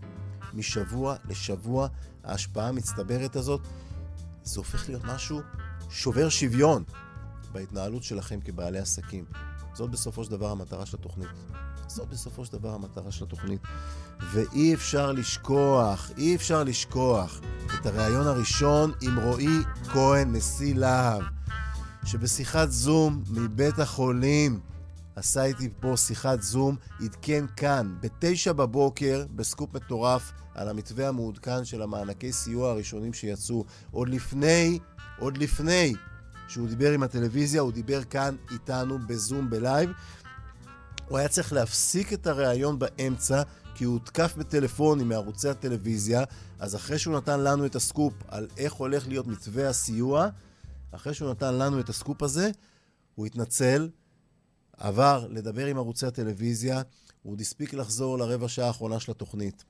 משבוע 0.54 1.16
לשבוע, 1.28 1.88
ההשפעה 2.24 2.68
המצטברת 2.68 3.36
הזאת, 3.36 3.60
זה 4.44 4.60
הופך 4.60 4.88
להיות 4.88 5.04
משהו 5.04 5.40
שובר 5.90 6.28
שוויון 6.28 6.84
בהתנהלות 7.54 8.02
שלכם 8.02 8.40
כבעלי 8.44 8.78
עסקים. 8.78 9.24
זאת 9.74 9.90
בסופו 9.90 10.24
של 10.24 10.30
דבר 10.30 10.50
המטרה 10.50 10.86
של 10.86 10.96
התוכנית. 10.96 11.28
זאת 11.86 12.08
בסופו 12.08 12.44
של 12.44 12.52
דבר 12.52 12.74
המטרה 12.74 13.12
של 13.12 13.24
התוכנית. 13.24 13.60
ואי 14.32 14.74
אפשר 14.74 15.12
לשכוח, 15.12 16.10
אי 16.16 16.36
אפשר 16.36 16.64
לשכוח 16.64 17.40
את 17.74 17.86
הריאיון 17.86 18.26
הראשון 18.26 18.92
עם 19.00 19.18
רועי 19.18 19.58
כהן, 19.92 20.36
נשיא 20.36 20.74
להב, 20.74 21.22
שבשיחת 22.04 22.70
זום 22.70 23.22
מבית 23.30 23.78
החולים 23.78 24.60
עשה 25.16 25.44
איתי 25.44 25.68
פה 25.80 25.96
שיחת 25.96 26.42
זום, 26.42 26.76
עדכן 27.00 27.44
כאן, 27.56 27.94
בתשע 28.00 28.52
בבוקר, 28.52 29.24
בסקופ 29.36 29.74
מטורף, 29.74 30.32
על 30.54 30.68
המתווה 30.68 31.08
המעודכן 31.08 31.64
של 31.64 31.82
המענקי 31.82 32.32
סיוע 32.32 32.70
הראשונים 32.70 33.12
שיצאו. 33.12 33.64
עוד 33.90 34.08
לפני, 34.08 34.78
עוד 35.18 35.38
לפני 35.38 35.94
שהוא 36.54 36.68
דיבר 36.68 36.92
עם 36.92 37.02
הטלוויזיה, 37.02 37.60
הוא 37.60 37.72
דיבר 37.72 38.04
כאן 38.04 38.36
איתנו 38.50 38.98
בזום 39.06 39.50
בלייב. 39.50 39.90
הוא 41.08 41.18
היה 41.18 41.28
צריך 41.28 41.52
להפסיק 41.52 42.12
את 42.12 42.26
הריאיון 42.26 42.78
באמצע, 42.78 43.42
כי 43.74 43.84
הוא 43.84 43.92
הותקף 43.92 44.34
בטלפונים 44.38 45.08
מערוצי 45.08 45.48
הטלוויזיה, 45.48 46.24
אז 46.58 46.76
אחרי 46.76 46.98
שהוא 46.98 47.16
נתן 47.16 47.40
לנו 47.40 47.66
את 47.66 47.74
הסקופ 47.74 48.14
על 48.28 48.48
איך 48.56 48.72
הולך 48.72 49.08
להיות 49.08 49.26
מתווה 49.26 49.68
הסיוע, 49.68 50.28
אחרי 50.90 51.14
שהוא 51.14 51.30
נתן 51.30 51.54
לנו 51.54 51.80
את 51.80 51.88
הסקופ 51.88 52.22
הזה, 52.22 52.50
הוא 53.14 53.26
התנצל, 53.26 53.90
עבר 54.76 55.26
לדבר 55.30 55.66
עם 55.66 55.76
ערוצי 55.76 56.06
הטלוויזיה, 56.06 56.82
הוא 57.22 57.32
עוד 57.32 57.40
הספיק 57.40 57.74
לחזור 57.74 58.18
לרבע 58.18 58.48
שעה 58.48 58.66
האחרונה 58.66 59.00
של 59.00 59.10
התוכנית. 59.12 59.64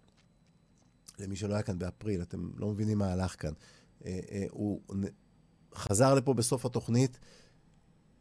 למי 1.19 1.37
שלא 1.37 1.55
היה 1.55 1.63
כאן 1.63 1.79
באפריל, 1.79 2.23
אתם 2.23 2.51
לא 2.57 2.69
מבינים 2.69 2.99
מה 2.99 3.13
הלך 3.13 3.37
כאן. 3.39 3.53
אה, 4.05 4.21
אה, 4.31 4.45
הוא 4.51 4.81
חזר 5.75 6.15
לפה 6.15 6.35
בסוף 6.35 6.67
התוכנית, 6.67 7.19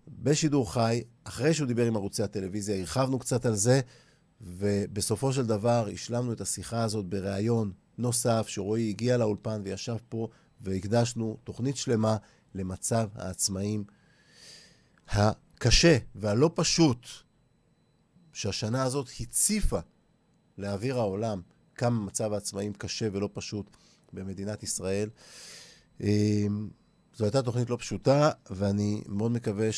בשידור 0.08 0.74
חי, 0.74 1.04
אחרי 1.24 1.54
שהוא 1.54 1.68
דיבר 1.68 1.86
עם 1.86 1.96
ערוצי 1.96 2.24
הטלוויזיה, 2.24 2.80
הרחבנו 2.80 3.20
קצת 3.20 3.46
על 3.46 3.56
זה, 3.56 3.82
ובסופו 4.42 5.34
של 5.34 5.46
דבר 5.46 5.88
השלמנו 5.94 6.34
את 6.34 6.42
השיחה 6.42 6.84
הזאת 6.84 7.06
בריאיון 7.06 7.72
נוסף, 7.98 8.48
שרועי 8.48 8.90
הגיע 8.90 9.18
לאולפן 9.18 9.62
וישב 9.64 9.96
פה, 10.10 10.28
והקדשנו 10.62 11.38
תוכנית 11.44 11.78
שלמה 11.78 12.18
למצב 12.56 13.10
העצמאים 13.16 13.84
הקשה 15.08 15.98
והלא 16.16 16.52
פשוט 16.56 17.08
שהשנה 18.34 18.84
הזאת 18.84 19.10
הציפה 19.20 19.80
לאוויר 20.58 20.98
העולם 21.00 21.42
כמה 21.76 22.06
מצב 22.06 22.34
העצמאים 22.34 22.74
קשה 22.74 23.08
ולא 23.12 23.30
פשוט 23.34 23.78
במדינת 24.14 24.64
ישראל. 24.64 25.10
זו 27.16 27.26
הייתה 27.26 27.42
תוכנית 27.42 27.70
לא 27.70 27.78
פשוטה, 27.80 28.32
ואני 28.50 29.02
מאוד 29.08 29.32
מקווה 29.32 29.70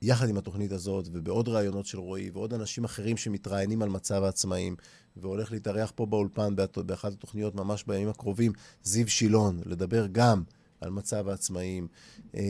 שיחד 0.00 0.28
עם 0.28 0.36
התוכנית 0.36 0.72
הזאת, 0.72 1.08
ובעוד 1.12 1.48
ראיונות 1.48 1.86
של 1.86 1.98
רועי, 1.98 2.30
ועוד 2.30 2.54
אנשים 2.54 2.84
אחרים 2.84 3.16
שמתראיינים 3.16 3.82
על 3.82 3.88
מצב 3.88 4.22
העצמאים, 4.22 4.76
והולך 5.16 5.52
להתארח 5.52 5.92
פה 5.94 6.06
באולפן 6.06 6.56
באחת 6.86 7.12
התוכניות 7.12 7.54
ממש 7.54 7.84
בימים 7.84 8.08
הקרובים, 8.08 8.52
זיו 8.82 9.08
שילון, 9.08 9.60
לדבר 9.64 10.06
גם 10.12 10.42
על 10.80 10.90
מצב 10.90 11.28
העצמאים. 11.28 11.88
אמ, 12.34 12.40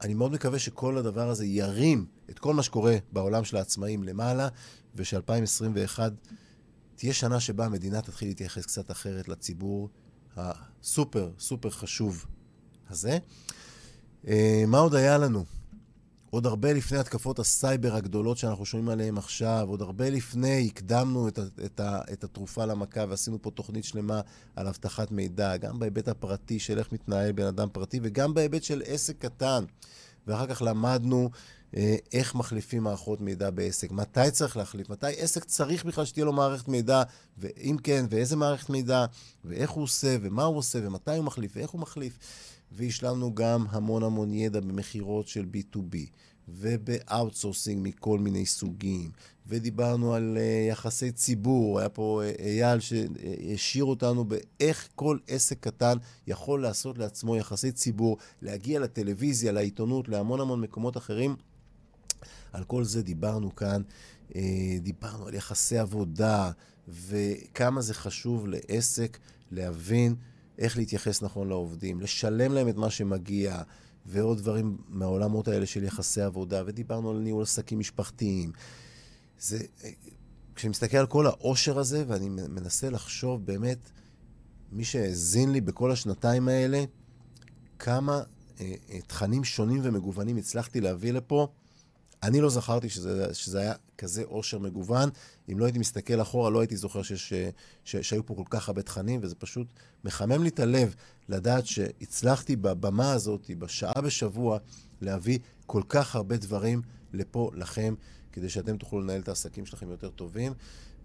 אני 0.00 0.14
מאוד 0.14 0.32
מקווה 0.32 0.58
שכל 0.58 0.98
הדבר 0.98 1.28
הזה 1.28 1.46
ירים 1.46 2.06
את 2.30 2.38
כל 2.38 2.54
מה 2.54 2.62
שקורה 2.62 2.96
בעולם 3.12 3.44
של 3.44 3.56
העצמאים 3.56 4.04
למעלה, 4.04 4.48
וש-2021 4.96 5.98
תהיה 6.94 7.12
שנה 7.12 7.40
שבה 7.40 7.66
המדינה 7.66 8.02
תתחיל 8.02 8.28
להתייחס 8.28 8.66
קצת 8.66 8.90
אחרת 8.90 9.28
לציבור 9.28 9.88
הסופר 10.40 11.30
סופר 11.38 11.70
חשוב 11.70 12.26
הזה. 12.90 13.18
אה, 14.28 14.64
מה 14.66 14.78
עוד 14.78 14.94
היה 14.94 15.18
לנו? 15.18 15.44
עוד 16.30 16.46
הרבה 16.46 16.72
לפני 16.72 16.98
התקפות 16.98 17.38
הסייבר 17.38 17.94
הגדולות 17.94 18.38
שאנחנו 18.38 18.66
שומעים 18.66 18.88
עליהן 18.88 19.18
עכשיו, 19.18 19.66
עוד 19.68 19.82
הרבה 19.82 20.10
לפני 20.10 20.66
הקדמנו 20.66 21.28
את, 21.28 21.38
את, 21.38 21.80
את 22.12 22.24
התרופה 22.24 22.64
למכה 22.64 23.04
ועשינו 23.08 23.42
פה 23.42 23.50
תוכנית 23.50 23.84
שלמה 23.84 24.20
על 24.56 24.66
אבטחת 24.66 25.10
מידע, 25.10 25.56
גם 25.56 25.78
בהיבט 25.78 26.08
הפרטי 26.08 26.58
של 26.58 26.78
איך 26.78 26.92
מתנהל 26.92 27.32
בן 27.32 27.46
אדם 27.46 27.68
פרטי 27.72 28.00
וגם 28.02 28.34
בהיבט 28.34 28.62
של 28.62 28.82
עסק 28.86 29.18
קטן. 29.18 29.64
ואחר 30.26 30.46
כך 30.46 30.62
למדנו 30.62 31.30
איך 32.12 32.34
מחליפים 32.34 32.82
מערכות 32.82 33.20
מידע 33.20 33.50
בעסק, 33.50 33.92
מתי 33.92 34.30
צריך 34.32 34.56
להחליף, 34.56 34.90
מתי 34.90 35.06
עסק 35.16 35.44
צריך 35.44 35.84
בכלל 35.84 36.04
שתהיה 36.04 36.24
לו 36.24 36.32
מערכת 36.32 36.68
מידע, 36.68 37.02
ואם 37.38 37.76
כן, 37.82 38.06
ואיזה 38.10 38.36
מערכת 38.36 38.70
מידע, 38.70 39.06
ואיך 39.44 39.70
הוא 39.70 39.84
עושה, 39.84 40.16
ומה 40.22 40.44
הוא 40.44 40.56
עושה, 40.56 40.78
ומתי 40.82 41.16
הוא 41.16 41.24
מחליף, 41.24 41.52
ואיך 41.56 41.70
הוא 41.70 41.80
מחליף. 41.80 42.18
והשלמנו 42.72 43.34
גם 43.34 43.66
המון 43.70 44.02
המון 44.02 44.32
ידע 44.32 44.60
במכירות 44.60 45.28
של 45.28 45.46
B2B, 45.54 45.96
וב 46.48 46.69
outsourcing 46.69 47.88
מכל 47.88 48.18
מיני 48.18 48.46
סוגים, 48.46 49.10
ודיברנו 49.46 50.14
על 50.14 50.38
אה, 50.38 50.70
יחסי 50.70 51.12
ציבור, 51.12 51.78
היה 51.78 51.88
פה 51.88 52.22
אה, 52.22 52.40
אייל 52.40 52.80
שהעשיר 52.80 53.84
אותנו 53.84 54.24
באיך 54.24 54.88
כל 54.94 55.18
עסק 55.28 55.60
קטן 55.60 55.96
יכול 56.26 56.62
לעשות 56.62 56.98
לעצמו 56.98 57.36
יחסי 57.36 57.72
ציבור, 57.72 58.16
להגיע 58.42 58.80
לטלוויזיה, 58.80 59.52
לעיתונות, 59.52 60.08
להמון 60.08 60.40
המון 60.40 60.60
מקומות 60.60 60.96
אחרים. 60.96 61.36
על 62.52 62.64
כל 62.64 62.84
זה 62.84 63.02
דיברנו 63.02 63.54
כאן, 63.54 63.82
אה, 64.34 64.76
דיברנו 64.80 65.26
על 65.26 65.34
יחסי 65.34 65.78
עבודה, 65.78 66.50
וכמה 66.88 67.80
זה 67.80 67.94
חשוב 67.94 68.46
לעסק 68.46 69.18
להבין 69.50 70.14
איך 70.58 70.76
להתייחס 70.76 71.22
נכון 71.22 71.48
לעובדים, 71.48 72.00
לשלם 72.00 72.52
להם 72.52 72.68
את 72.68 72.76
מה 72.76 72.90
שמגיע, 72.90 73.62
ועוד 74.06 74.38
דברים 74.38 74.78
מהעולמות 74.88 75.48
האלה 75.48 75.66
של 75.66 75.84
יחסי 75.84 76.22
עבודה, 76.22 76.62
ודיברנו 76.66 77.10
על 77.10 77.18
ניהול 77.18 77.42
עסקים 77.42 77.78
משפחתיים. 77.78 78.52
זה, 79.38 79.58
אה, 79.84 79.90
כשאני 80.54 80.70
מסתכל 80.70 80.96
על 80.96 81.06
כל 81.06 81.26
העושר 81.26 81.78
הזה, 81.78 82.04
ואני 82.06 82.28
מנסה 82.28 82.90
לחשוב 82.90 83.46
באמת, 83.46 83.90
מי 84.72 84.84
שהאזין 84.84 85.52
לי 85.52 85.60
בכל 85.60 85.90
השנתיים 85.90 86.48
האלה, 86.48 86.84
כמה 87.78 88.22
אה, 88.60 88.74
אה, 88.90 89.00
תכנים 89.06 89.44
שונים 89.44 89.80
ומגוונים 89.84 90.36
הצלחתי 90.36 90.80
להביא 90.80 91.12
לפה, 91.12 91.48
אני 92.22 92.40
לא 92.40 92.50
זכרתי 92.50 92.88
שזה, 92.88 93.34
שזה 93.34 93.60
היה 93.60 93.74
כזה 93.98 94.22
עושר 94.26 94.58
מגוון. 94.58 95.10
אם 95.52 95.58
לא 95.58 95.64
הייתי 95.64 95.78
מסתכל 95.78 96.22
אחורה, 96.22 96.50
לא 96.50 96.60
הייתי 96.60 96.76
זוכר 96.76 97.02
שיש, 97.02 97.32
ש, 97.84 97.96
שהיו 97.96 98.26
פה 98.26 98.34
כל 98.34 98.44
כך 98.50 98.68
הרבה 98.68 98.82
תכנים, 98.82 99.20
וזה 99.22 99.34
פשוט 99.34 99.66
מחמם 100.04 100.42
לי 100.42 100.48
את 100.48 100.60
הלב 100.60 100.94
לדעת 101.28 101.66
שהצלחתי 101.66 102.56
בבמה 102.56 103.12
הזאת, 103.12 103.50
בשעה 103.58 104.00
בשבוע, 104.00 104.58
להביא 105.00 105.38
כל 105.66 105.82
כך 105.88 106.16
הרבה 106.16 106.36
דברים 106.36 106.82
לפה, 107.12 107.50
לכם, 107.54 107.94
כדי 108.32 108.48
שאתם 108.48 108.76
תוכלו 108.76 109.00
לנהל 109.00 109.20
את 109.20 109.28
העסקים 109.28 109.66
שלכם 109.66 109.90
יותר 109.90 110.10
טובים. 110.10 110.52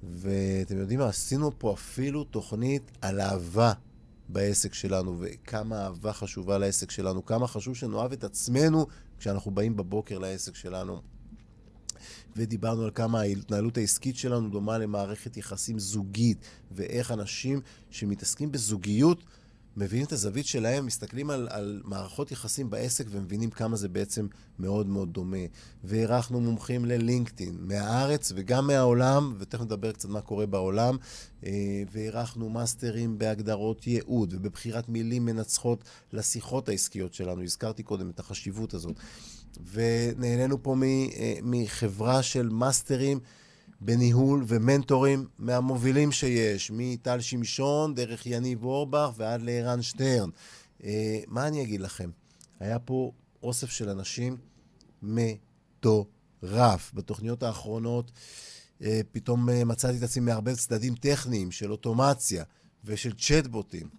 ואתם 0.04 0.78
יודעים 0.78 0.99
מה, 0.99 1.08
עשינו 1.08 1.51
פה 1.60 1.73
אפילו 1.73 2.23
תוכנית 2.23 2.91
על 3.01 3.21
אהבה 3.21 3.73
בעסק 4.30 4.74
שלנו, 4.74 5.18
וכמה 5.20 5.84
אהבה 5.86 6.14
חשובה 6.14 6.58
לעסק 6.58 6.92
שלנו, 6.92 7.26
כמה 7.26 7.48
חשוב 7.48 7.76
שנאהב 7.76 8.12
את 8.12 8.24
עצמנו 8.24 8.88
כשאנחנו 9.20 9.52
באים 9.52 9.76
בבוקר 9.76 10.18
לעסק 10.18 10.56
שלנו. 10.56 11.02
ודיברנו 12.36 12.84
על 12.84 12.92
כמה 12.96 13.20
ההתנהלות 13.20 13.78
העסקית 13.78 14.16
שלנו 14.16 14.50
דומה 14.50 14.78
למערכת 14.78 15.38
יחסים 15.38 15.80
זוגית, 15.80 16.38
ואיך 16.72 17.12
אנשים 17.12 17.62
שמתעסקים 17.90 18.52
בזוגיות 18.52 19.24
מבינים 19.78 20.06
את 20.06 20.12
הזווית 20.12 20.46
שלהם, 20.46 20.86
מסתכלים 20.86 21.30
על, 21.30 21.48
על 21.52 21.82
מערכות 21.86 22.32
יחסים 22.32 22.70
בעסק 22.70 23.06
ומבינים 23.10 23.50
כמה 23.50 23.76
זה 23.76 23.90
בעצם 23.90 24.28
מאוד 24.60 24.88
מאוד 24.88 25.14
דומה. 25.14 25.38
ואירחנו 25.84 26.42
מומחים 26.42 26.86
ללינקדאין, 26.86 27.58
מהארץ 27.60 28.32
וגם 28.36 28.68
מהעולם, 28.68 29.36
ותכף 29.40 29.62
נדבר 29.62 29.92
קצת 29.92 30.10
מה 30.10 30.22
קורה 30.22 30.46
בעולם. 30.46 30.98
אה, 31.46 31.52
ואירחנו 31.92 32.50
מאסטרים 32.50 33.18
בהגדרות 33.18 33.88
ייעוד 33.88 34.34
ובבחירת 34.34 34.90
מילים 34.90 35.26
מנצחות 35.26 35.84
לשיחות 36.14 36.70
העסקיות 36.70 37.14
שלנו. 37.14 37.44
הזכרתי 37.44 37.84
קודם 37.84 38.10
את 38.10 38.20
החשיבות 38.20 38.74
הזאת. 38.74 38.96
ונהנינו 39.72 40.64
פה 40.64 40.76
אה, 40.84 41.34
מחברה 41.44 42.24
של 42.24 42.50
מאסטרים. 42.50 43.20
בניהול 43.82 44.44
ומנטורים 44.48 45.28
מהמובילים 45.40 46.12
שיש, 46.12 46.72
מטל 46.74 47.20
שמשון, 47.22 47.96
דרך 47.96 48.26
יניב 48.26 48.64
אורבך 48.64 49.12
ועד 49.18 49.42
לערן 49.42 49.82
שטרן. 49.82 50.30
אה, 50.84 51.20
מה 51.28 51.48
אני 51.48 51.62
אגיד 51.62 51.82
לכם? 51.82 52.10
היה 52.60 52.80
פה 52.80 53.12
אוסף 53.44 53.70
של 53.70 53.90
אנשים 53.90 54.38
מטורף. 55.02 56.92
בתוכניות 56.94 57.44
האחרונות 57.44 58.12
אה, 58.82 59.02
פתאום 59.12 59.50
אה, 59.50 59.66
מצאתי 59.66 59.98
את 59.98 60.04
עצמי 60.04 60.26
מערבב 60.26 60.56
צדדים 60.56 60.96
טכניים 60.96 61.52
של 61.52 61.72
אוטומציה 61.72 62.44
ושל 62.84 63.14
צ'טבוטים, 63.14 63.90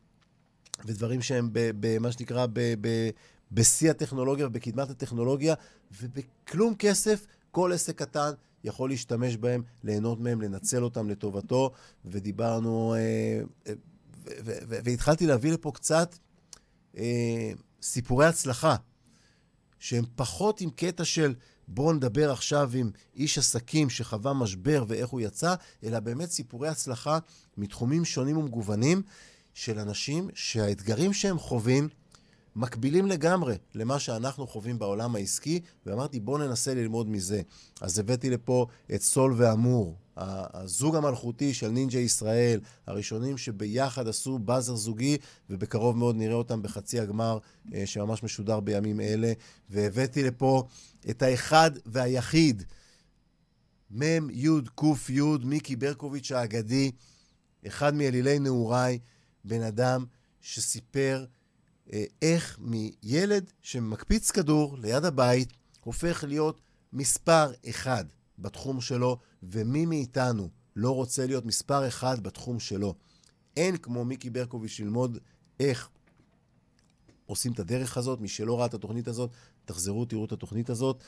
ודברים 0.85 1.23
שהם 1.23 1.51
במה 1.53 2.13
שנקרא 2.13 2.47
בשיא 3.53 3.91
הטכנולוגיה 3.91 4.47
ובקדמת 4.47 4.91
הטכנולוגיה, 4.91 5.55
ובכלום 6.01 6.75
כסף 6.75 7.27
כל 7.51 7.73
עסק 7.73 7.99
קטן 7.99 8.31
יכול 8.67 8.91
להשתמש 8.91 9.37
בהם, 9.37 9.63
ליהנות 9.85 10.21
מהם, 10.21 10.41
לנצל 10.41 10.85
אותם 10.85 11.09
לטובתו, 11.09 11.71
ודיברנו, 12.05 12.95
אה, 12.95 13.41
והתחלתי 14.45 15.27
להביא 15.27 15.53
לפה 15.53 15.73
קצת 15.75 16.17
אה, 16.97 17.53
סיפורי 17.83 18.27
הצלחה, 18.27 18.77
שהם 19.79 20.05
פחות 20.17 20.61
עם 20.61 20.71
קטע 20.71 21.05
של 21.05 21.35
בואו 21.69 21.93
נדבר 21.93 22.33
עכשיו 22.33 22.71
עם 22.75 22.91
איש 23.17 23.39
עסקים 23.39 23.91
שחווה 23.91 24.33
משבר 24.33 24.85
ואיך 24.89 25.09
הוא 25.09 25.21
יצא, 25.21 25.55
אלא 25.85 26.01
באמת 26.01 26.31
סיפורי 26.31 26.69
הצלחה 26.69 27.19
מתחומים 27.57 28.05
שונים 28.05 28.37
ומגוונים 28.37 29.03
של 29.55 29.79
אנשים 29.79 30.29
שהאתגרים 30.35 31.13
שהם 31.13 31.39
חווים 31.39 31.89
מקבילים 32.57 33.07
לגמרי 33.07 33.57
למה 33.75 33.99
שאנחנו 33.99 34.47
חווים 34.47 34.79
בעולם 34.79 35.15
העסקי, 35.15 35.61
ואמרתי, 35.87 36.21
בואו 36.21 36.39
ננסה 36.39 36.75
ללמוד 36.75 37.09
מזה. 37.09 37.43
אז 37.81 37.99
הבאתי 37.99 38.31
לפה 38.31 38.67
את 38.95 39.03
סול 39.03 39.35
ואמור, 39.37 39.97
הזוג 40.17 40.97
המלכותי 40.97 41.55
של 41.55 41.69
נינג'ה 41.69 41.99
ישראל, 41.99 42.61
הראשונים 42.87 43.39
שביחד 43.39 44.09
עשו 44.09 44.39
באזר 44.39 44.75
זוגי, 44.75 45.17
ובקרוב 45.51 45.97
מאוד 45.97 46.17
נראה 46.17 46.35
אותם 46.35 46.63
בחצי 46.63 47.01
הגמר 47.01 47.39
אה, 47.75 47.87
שממש 47.87 48.23
משודר 48.23 48.61
בימים 48.61 49.01
אלה. 49.01 49.33
והבאתי 49.71 50.23
לפה 50.23 50.65
את 51.11 51.23
האחד 51.23 51.71
והיחיד, 51.87 52.63
מ' 53.91 54.31
י' 54.31 54.49
ק' 54.75 55.11
י', 55.11 55.21
מיקי 55.45 55.77
ברקוביץ' 55.77 56.33
האגדי, 56.33 56.91
אחד 57.67 57.95
מאלילי 57.95 58.39
נעוריי, 58.39 58.99
בן 59.45 59.63
אדם 59.63 60.05
שסיפר 60.41 61.25
איך 62.23 62.59
מילד 62.61 63.51
שמקפיץ 63.63 64.31
כדור 64.31 64.79
ליד 64.79 65.05
הבית 65.05 65.53
הופך 65.85 66.25
להיות 66.29 66.61
מספר 66.93 67.53
אחד 67.69 68.05
בתחום 68.39 68.81
שלו, 68.81 69.19
ומי 69.43 69.87
מאיתנו 69.87 70.49
לא 70.77 70.91
רוצה 70.91 71.27
להיות 71.27 71.45
מספר 71.45 71.89
אחד 71.89 72.23
בתחום 72.23 72.61
שלו. 72.61 72.95
אין 73.57 73.77
כמו 73.77 74.05
מיקי 74.05 74.31
ברקוביץ' 74.31 74.81
ללמוד 74.81 75.19
איך 75.61 75.89
עושים 77.27 77.53
את 77.53 77.61
הדרך 77.61 77.97
הזאת. 77.97 78.21
מי 78.21 78.29
שלא 78.29 78.59
ראה 78.59 78.67
את 78.67 78.75
התוכנית 78.75 79.09
הזאת, 79.09 79.31
תחזרו, 79.65 80.05
תראו 80.05 80.25
את 80.25 80.33
התוכנית 80.33 80.71
הזאת. 80.71 81.05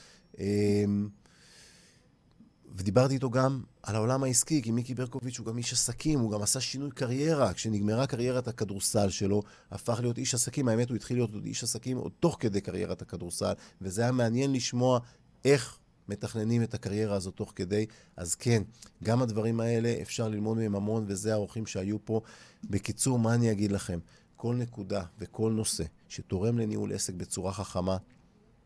ודיברתי 2.77 3.15
איתו 3.15 3.31
גם 3.31 3.63
על 3.83 3.95
העולם 3.97 4.23
העסקי, 4.23 4.63
כי 4.63 4.71
מיקי 4.71 4.95
ברקוביץ' 4.95 5.39
הוא 5.39 5.47
גם 5.47 5.59
איש 5.59 5.73
עסקים, 5.73 6.21
הוא 6.21 6.31
גם 6.31 6.43
עשה 6.43 6.61
שינוי 6.61 6.91
קריירה. 6.91 7.53
כשנגמרה 7.53 8.07
קריירת 8.07 8.49
הכדורסל 8.49 9.11
שלו, 9.11 9.43
הפך 9.71 9.99
להיות 10.01 10.19
איש 10.19 10.35
עסקים. 10.35 10.69
האמת, 10.69 10.89
הוא 10.89 10.97
התחיל 10.97 11.17
להיות 11.17 11.31
איש 11.45 11.65
עסקים 11.65 11.97
עוד 11.97 12.13
תוך 12.21 12.37
כדי 12.41 12.61
קריירת 12.61 13.03
הכדורסל, 13.03 13.53
וזה 13.81 14.03
היה 14.03 14.13
מעניין 14.13 14.53
לשמוע 14.53 14.99
איך 15.45 15.79
מתכננים 16.09 16.63
את 16.63 16.75
הקריירה 16.75 17.17
הזאת 17.17 17.35
תוך 17.35 17.53
כדי. 17.57 17.87
אז 18.17 18.35
כן, 18.35 18.63
גם 19.05 19.23
הדברים 19.23 19.61
האלה, 19.61 19.95
אפשר 20.03 20.29
ללמוד 20.29 20.57
מהם 20.57 20.75
המון, 20.75 21.05
וזה 21.09 21.33
האורחים 21.33 21.67
שהיו 21.67 22.05
פה. 22.05 22.21
בקיצור, 22.65 23.19
מה 23.19 23.35
אני 23.35 23.53
אגיד 23.53 23.73
לכם? 23.73 23.99
כל 24.37 24.55
נקודה 24.55 25.05
וכל 25.19 25.53
נושא 25.53 25.85
שתורם 26.09 26.59
לניהול 26.59 26.93
עסק 26.93 27.15
בצורה 27.15 27.53
חכמה, 27.53 27.97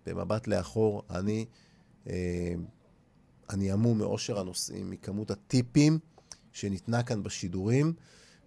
במבט 0.06 0.46
לאחור, 0.46 1.02
אני... 1.10 1.46
אה, 2.08 2.54
אני 3.50 3.72
המום 3.72 3.98
מאושר 3.98 4.38
הנושאים, 4.38 4.90
מכמות 4.90 5.30
הטיפים 5.30 5.98
שניתנה 6.52 7.02
כאן 7.02 7.22
בשידורים, 7.22 7.94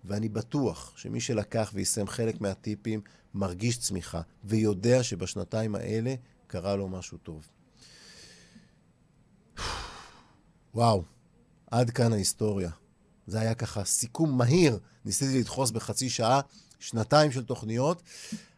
ואני 0.05 0.29
בטוח 0.29 0.93
שמי 0.97 1.21
שלקח 1.21 1.71
ויישם 1.73 2.07
חלק 2.07 2.41
מהטיפים 2.41 3.01
מרגיש 3.33 3.77
צמיחה, 3.77 4.21
ויודע 4.43 5.03
שבשנתיים 5.03 5.75
האלה 5.75 6.15
קרה 6.47 6.75
לו 6.75 6.87
משהו 6.87 7.17
טוב. 7.17 7.47
וואו, 10.75 11.03
עד 11.71 11.89
כאן 11.89 12.13
ההיסטוריה. 12.13 12.69
זה 13.27 13.39
היה 13.39 13.55
ככה 13.55 13.83
סיכום 13.83 14.37
מהיר, 14.37 14.79
ניסיתי 15.05 15.39
לדחוס 15.39 15.71
בחצי 15.71 16.09
שעה, 16.09 16.41
שנתיים 16.79 17.31
של 17.31 17.43
תוכניות, 17.43 18.03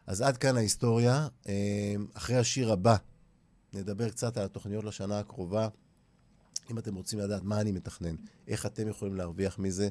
אז 0.06 0.20
עד 0.20 0.36
כאן 0.36 0.56
ההיסטוריה. 0.56 1.28
אה, 1.48 1.94
אחרי 2.14 2.36
השיר 2.36 2.72
הבא 2.72 2.96
נדבר 3.72 4.10
קצת 4.10 4.36
על 4.36 4.44
התוכניות 4.44 4.84
לשנה 4.84 5.18
הקרובה. 5.18 5.68
אם 6.70 6.78
אתם 6.78 6.94
רוצים 6.94 7.18
לדעת 7.18 7.42
מה 7.42 7.60
אני 7.60 7.72
מתכנן, 7.72 8.14
איך 8.48 8.66
אתם 8.66 8.88
יכולים 8.88 9.14
להרוויח 9.14 9.58
מזה, 9.58 9.88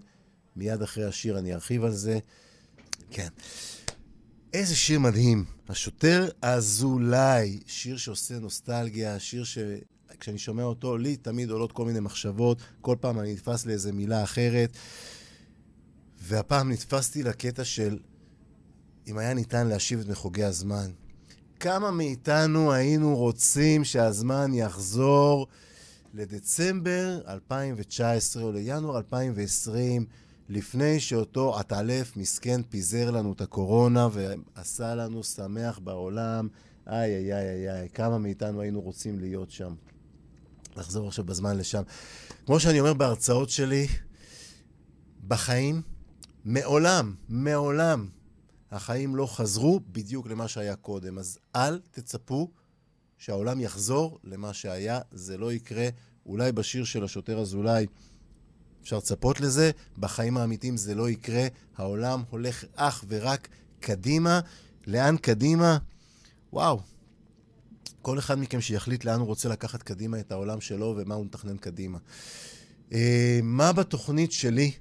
מיד 0.56 0.82
אחרי 0.82 1.06
השיר 1.06 1.40
אני 1.40 1.54
ארחיב 1.54 1.84
על 1.84 1.94
זה. 1.94 2.20
כן. 3.12 3.28
איזה 4.54 4.76
שיר 4.76 5.00
מדהים. 5.00 5.46
השוטר 5.70 6.30
אזולאי, 6.42 7.60
שיר 7.66 7.98
שעושה 7.98 8.40
נוסטלגיה, 8.40 9.20
שיר 9.20 9.44
שכשאני 9.44 10.38
שומע 10.38 10.64
אותו, 10.64 10.98
לי 10.98 11.18
תמיד 11.18 11.50
עולות 11.50 11.72
כל 11.72 11.86
מיני 11.86 12.00
מחשבות, 12.00 12.62
כל 12.82 12.96
פעם 13.00 13.20
אני 13.20 13.34
נתפס 13.34 13.66
לאיזה 13.66 13.92
מילה 13.92 14.24
אחרת. 14.24 14.78
והפעם 16.20 16.72
נתפסתי 16.72 17.24
לקטע 17.24 17.64
של 17.64 18.00
אם 19.08 19.18
היה 19.18 19.34
ניתן 19.34 19.68
להשיב 19.68 20.00
את 20.00 20.08
מחוגי 20.08 20.44
הזמן. 20.44 20.92
כמה 21.60 21.92
מאיתנו 21.92 22.74
היינו 22.74 23.16
רוצים 23.16 23.84
שהזמן 23.84 24.54
יחזור 24.54 25.48
לדצמבר 26.18 27.22
2019 27.28 28.44
או 28.44 28.52
לינואר 28.52 28.98
2020, 28.98 30.06
לפני 30.50 31.00
שאותו 31.00 31.58
עטלף 31.58 32.18
מסכן 32.18 32.62
פיזר 32.64 33.12
לנו 33.12 33.34
את 33.34 33.42
הקורונה 33.42 34.08
ועשה 34.12 34.96
לנו 34.96 35.24
שמח 35.24 35.80
בעולם. 35.80 36.48
איי, 36.88 37.16
איי, 37.16 37.34
איי, 37.34 37.72
איי, 37.72 37.90
כמה 37.90 38.18
מאיתנו 38.18 38.62
היינו 38.62 38.82
רוצים 38.82 39.20
להיות 39.20 39.52
שם. 39.52 39.74
לחזור 40.78 41.08
עכשיו 41.08 41.26
בזמן 41.26 41.58
לשם. 41.58 41.82
כמו 42.46 42.60
שאני 42.60 42.80
אומר 42.80 42.94
בהרצאות 42.94 43.50
שלי, 43.50 43.88
בחיים, 45.28 45.82
מעולם, 46.46 47.16
מעולם, 47.30 48.08
החיים 48.72 49.16
לא 49.16 49.28
חזרו 49.36 49.80
בדיוק 49.92 50.28
למה 50.28 50.48
שהיה 50.48 50.76
קודם. 50.76 51.18
אז 51.18 51.40
אל 51.56 51.80
תצפו 51.92 52.52
שהעולם 53.18 53.60
יחזור 53.60 54.20
למה 54.24 54.54
שהיה, 54.54 55.00
זה 55.12 55.38
לא 55.38 55.54
יקרה. 55.54 55.90
אולי 56.28 56.52
בשיר 56.52 56.84
של 56.84 57.04
השוטר 57.04 57.40
אזולאי 57.40 57.86
אפשר 58.88 58.98
לצפות 58.98 59.42
לזה, 59.42 59.72
בחיים 59.98 60.38
האמיתיים 60.38 60.78
זה 60.78 60.96
לא 60.96 61.10
יקרה. 61.10 61.48
העולם 61.78 62.24
הולך 62.30 62.64
אך 62.76 63.06
ורק 63.08 63.48
קדימה. 63.80 64.40
לאן 64.88 65.18
קדימה? 65.18 65.78
וואו. 66.54 66.80
כל 68.02 68.20
אחד 68.20 68.40
מכם 68.40 68.62
שיחליט 68.62 69.06
לאן 69.06 69.20
הוא 69.20 69.28
רוצה 69.28 69.50
לקחת 69.50 69.84
קדימה 69.84 70.20
את 70.20 70.32
העולם 70.32 70.62
שלו 70.62 70.96
ומה 70.98 71.16
הוא 71.16 71.26
מתכנן 71.26 71.58
קדימה. 71.58 71.98
Uh, 72.90 72.94
מה 73.44 73.74
בתוכנית 73.74 74.32
שלי 74.32 74.72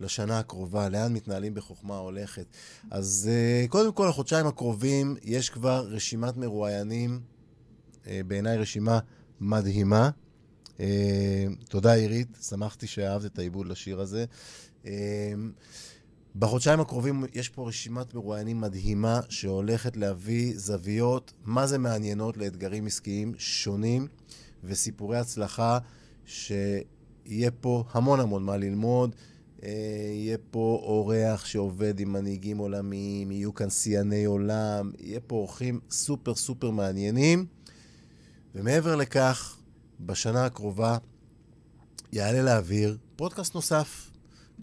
לשנה 0.00 0.38
הקרובה? 0.38 0.88
לאן 0.88 1.12
מתנהלים 1.12 1.54
בחוכמה 1.54 1.96
הולכת? 1.96 2.46
אז 2.90 3.30
uh, 3.30 3.68
קודם 3.68 3.92
כל, 3.92 4.08
החודשיים 4.08 4.46
הקרובים 4.46 5.16
יש 5.22 5.50
כבר 5.50 5.86
רשימת 5.88 6.36
מרואיינים 6.36 7.20
אה, 8.06 8.20
בעיניי 8.26 8.58
רשימה 8.58 8.98
מדהימה. 9.40 10.10
אה, 10.80 11.46
תודה, 11.68 11.92
עירית, 11.92 12.38
שמחתי 12.48 12.86
שאהבת 12.86 13.24
את 13.24 13.38
העיבוד 13.38 13.66
לשיר 13.66 14.00
הזה. 14.00 14.24
אה, 14.86 15.32
בחודשיים 16.36 16.80
הקרובים 16.80 17.24
יש 17.34 17.48
פה 17.48 17.68
רשימת 17.68 18.14
מרואיינים 18.14 18.60
מדהימה 18.60 19.20
שהולכת 19.28 19.96
להביא 19.96 20.52
זוויות 20.56 21.32
מה 21.44 21.66
זה 21.66 21.78
מעניינות 21.78 22.36
לאתגרים 22.36 22.86
עסקיים 22.86 23.32
שונים 23.38 24.06
וסיפורי 24.64 25.18
הצלחה 25.18 25.78
שיהיה 26.26 27.50
פה 27.60 27.84
המון 27.92 28.20
המון 28.20 28.42
מה 28.42 28.56
ללמוד. 28.56 29.16
יהיה 29.62 30.38
פה 30.50 30.80
אורח 30.82 31.44
שעובד 31.44 32.00
עם 32.00 32.12
מנהיגים 32.12 32.58
עולמיים, 32.58 33.30
יהיו 33.30 33.54
כאן 33.54 33.70
שיאני 33.70 34.24
עולם, 34.24 34.92
יהיה 34.98 35.20
פה 35.20 35.36
אורחים 35.36 35.80
סופר 35.90 36.34
סופר 36.34 36.70
מעניינים. 36.70 37.46
ומעבר 38.54 38.96
לכך, 38.96 39.56
בשנה 40.00 40.46
הקרובה 40.46 40.98
יעלה 42.12 42.42
לאוויר 42.42 42.96
פודקאסט 43.16 43.54
נוסף. 43.54 44.10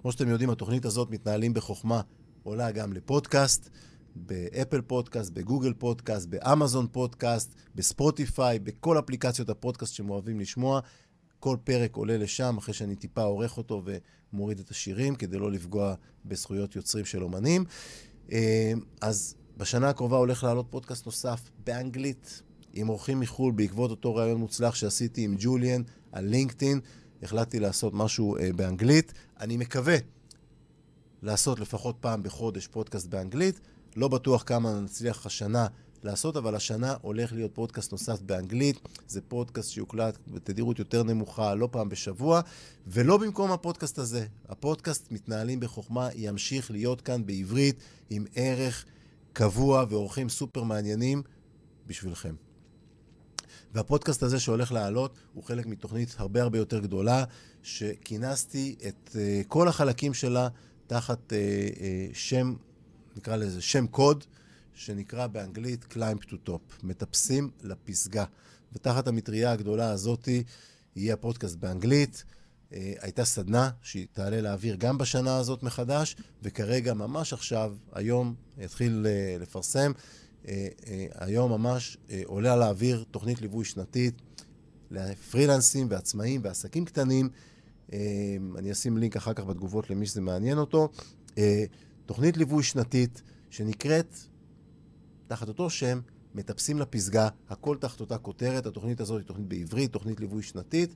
כמו 0.02 0.12
שאתם 0.12 0.30
יודעים, 0.30 0.50
התוכנית 0.50 0.86
הזאת 0.86 1.12
מתנהלים 1.12 1.54
בחוכמה, 1.54 2.02
עולה 2.44 2.72
גם 2.72 2.94
לפודקאסט, 2.94 3.70
באפל 4.16 4.82
פודקאסט, 4.82 5.32
בגוגל 5.32 5.74
פודקאסט, 5.74 6.28
באמזון 6.28 6.88
פודקאסט, 6.92 7.56
בספוטיפיי, 7.76 8.60
בכל 8.60 9.00
אפליקציות 9.00 9.50
הפודקאסט 9.50 9.94
שאתם 9.94 10.10
אוהבים 10.10 10.40
לשמוע. 10.40 10.80
כל 11.40 11.58
פרק 11.64 11.96
עולה 11.96 12.18
לשם 12.18 12.58
אחרי 12.58 12.74
שאני 12.74 12.96
טיפה 12.96 13.24
עורך 13.24 13.58
אותו 13.58 13.84
ומוריד 14.34 14.60
את 14.60 14.70
השירים, 14.70 15.16
כדי 15.16 15.38
לא 15.38 15.52
לפגוע 15.52 15.96
בזכויות 16.26 16.76
יוצרים 16.76 17.06
של 17.06 17.24
אומנים. 17.24 17.66
אה, 18.32 18.74
אז 19.02 19.36
בשנה 19.58 19.90
הקרובה 19.90 20.18
הולך 20.18 20.44
לעלות 20.44 20.66
פודקאסט 20.70 21.06
נוסף 21.06 21.50
באנגלית, 21.66 22.42
עם 22.74 22.90
אורחים 22.90 23.20
מחו"ל, 23.20 23.52
בעקבות 23.52 23.92
אותו 23.92 24.16
ראיון 24.16 24.40
מוצלח 24.40 24.76
שעשיתי 24.76 25.24
עם 25.24 25.36
ג'וליאן 25.40 25.82
על 26.12 26.26
לינקדאין. 26.26 26.80
החלטתי 27.24 27.60
לעשות 27.60 27.94
משהו 27.94 28.38
אה, 28.38 28.50
באנגלית. 28.56 29.14
אני 29.40 29.58
מקווה 29.58 29.96
לעשות 31.22 31.60
לפחות 31.60 31.96
פעם 32.00 32.24
בחודש 32.24 32.68
פודקאסט 32.68 33.08
באנגלית. 33.08 33.60
לא 33.96 34.08
בטוח 34.08 34.44
כמה 34.46 34.80
נצליח 34.80 35.26
השנה 35.26 35.68
לעשות, 36.04 36.38
אבל 36.38 36.56
השנה 36.56 36.96
הולך 37.02 37.34
להיות 37.34 37.52
פודקאסט 37.56 37.92
נוסף 37.92 38.22
באנגלית. 38.22 38.80
זה 39.08 39.22
פודקאסט 39.22 39.72
שיוקלט 39.72 40.18
בתדירות 40.28 40.80
יותר 40.80 41.04
נמוכה, 41.04 41.56
לא 41.56 41.70
פעם 41.72 41.90
בשבוע, 41.90 42.42
ולא 42.88 43.18
במקום 43.18 43.52
הפודקאסט 43.52 43.98
הזה. 43.98 44.26
הפודקאסט 44.50 45.12
מתנהלים 45.12 45.60
בחוכמה, 45.60 46.10
ימשיך 46.16 46.72
להיות 46.72 47.02
כאן 47.02 47.26
בעברית 47.26 47.76
עם 48.10 48.26
ערך 48.36 48.86
קבוע 49.34 49.86
ואורחים 49.90 50.30
סופר 50.30 50.64
מעניינים 50.64 51.22
בשבילכם. 51.88 52.36
והפודקאסט 53.74 54.24
הזה 54.24 54.40
שהולך 54.40 54.72
לעלות 54.72 55.20
הוא 55.34 55.44
חלק 55.44 55.66
מתוכנית 55.66 56.16
הרבה 56.18 56.42
הרבה 56.42 56.58
יותר 56.58 56.80
גדולה, 56.80 57.24
שכינסתי 57.64 58.76
את 58.88 59.10
uh, 59.10 59.18
כל 59.48 59.68
החלקים 59.68 60.14
שלה 60.14 60.48
תחת 60.88 61.20
uh, 61.30 61.76
uh, 61.76 61.80
שם, 62.14 62.56
נקרא 63.16 63.36
לזה 63.36 63.62
שם 63.62 63.88
קוד, 63.88 64.24
שנקרא 64.74 65.28
באנגלית 65.28 65.86
Climb 65.94 66.26
to 66.26 66.50
Top, 66.50 66.84
מטפסים 66.84 67.50
לפסגה. 67.64 68.26
ותחת 68.74 69.08
המטריה 69.08 69.52
הגדולה 69.52 69.92
הזאתי 69.92 70.44
יהיה 70.96 71.14
הפודקאסט 71.14 71.56
באנגלית. 71.56 72.24
הייתה 72.72 73.26
סדנה 73.26 73.70
שהיא 73.82 74.08
תעלה 74.12 74.42
לאוויר 74.42 74.76
גם 74.76 74.98
בשנה 74.98 75.38
הזאת 75.38 75.64
מחדש, 75.64 76.16
וכרגע, 76.44 76.94
ממש 76.94 77.34
עכשיו, 77.34 77.76
היום, 77.94 78.36
התחיל 78.64 79.06
לפרסם. 79.40 79.92
אה, 80.48 80.68
אה, 80.88 81.06
היום 81.16 81.52
ממש 81.52 81.98
אה, 82.10 82.22
עולה 82.26 82.54
על 82.54 82.62
האוויר 82.62 83.04
תוכנית 83.12 83.42
ליווי 83.42 83.66
שנתית 83.66 84.22
לפרילנסים 84.92 85.88
ועצמאים 85.90 86.42
ועסקים 86.44 86.86
קטנים. 86.86 87.30
אני 88.58 88.72
אשים 88.72 88.98
לינק 88.98 89.16
אחר 89.16 89.34
כך 89.34 89.44
בתגובות 89.44 89.90
למי 89.90 90.06
שזה 90.06 90.22
מעניין 90.22 90.58
אותו. 90.58 90.90
תוכנית 92.06 92.38
ליווי 92.38 92.64
שנתית 92.64 93.22
שנקראת, 93.50 94.16
תחת 95.28 95.48
אותו 95.48 95.70
שם, 95.70 96.00
מטפסים 96.36 96.80
לפסגה, 96.80 97.30
הכל 97.50 97.78
תחת 97.78 98.00
אותה 98.00 98.18
כותרת. 98.18 98.66
התוכנית 98.66 99.02
הזאת 99.02 99.18
היא 99.18 99.28
תוכנית 99.28 99.48
בעברית, 99.48 99.92
תוכנית 99.92 100.20
ליווי 100.20 100.44
שנתית. 100.44 100.96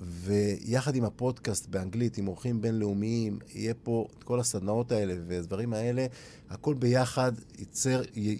ויחד 0.00 0.94
עם 0.94 1.04
הפודקאסט 1.04 1.66
באנגלית, 1.66 2.18
עם 2.18 2.28
אורחים 2.28 2.60
בינלאומיים, 2.60 3.38
יהיה 3.54 3.74
פה 3.74 4.08
את 4.18 4.24
כל 4.24 4.40
הסדנאות 4.40 4.92
האלה 4.92 5.14
והדברים 5.26 5.72
האלה, 5.72 6.06
הכל 6.48 6.74
ביחד 6.74 7.32
ייצר, 7.58 8.02
י, 8.16 8.38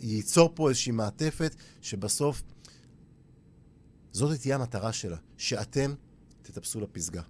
ייצור 0.00 0.52
פה 0.54 0.68
איזושהי 0.68 0.92
מעטפת 0.92 1.54
שבסוף 1.80 2.42
זאת 4.12 4.40
תהיה 4.40 4.54
המטרה 4.54 4.92
שלה, 4.92 5.16
שאתם 5.36 5.94
תטפסו 6.42 6.80
לפסגה. 6.80 7.22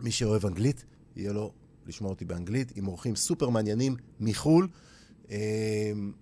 מי 0.00 0.10
שאוהב 0.10 0.46
אנגלית, 0.46 0.84
יהיה 1.16 1.32
לו 1.32 1.52
לשמוע 1.86 2.10
אותי 2.10 2.24
באנגלית, 2.24 2.72
עם 2.76 2.88
אורחים 2.88 3.16
סופר 3.16 3.48
מעניינים 3.48 3.96
מחו"ל. 4.20 4.68
אמ, 5.30 6.12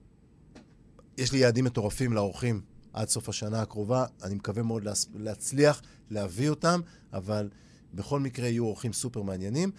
יש 1.19 1.33
לי 1.33 1.39
יעדים 1.39 1.65
מטורפים 1.65 2.13
לאורחים 2.13 2.61
עד 2.95 3.09
סוף 3.09 3.29
השנה 3.29 3.63
הקרובה. 3.63 4.07
אני 4.23 4.35
מקווה 4.35 4.63
מאוד 4.63 4.89
להצליח 5.15 5.83
להביא 6.11 6.51
אותם, 6.51 6.81
אבל 7.13 7.49
בכל 7.95 8.21
מקרה 8.21 8.49
יהיו 8.49 8.65
אורחים 8.65 8.93
סופר 8.93 9.23
מעניינים. 9.23 9.71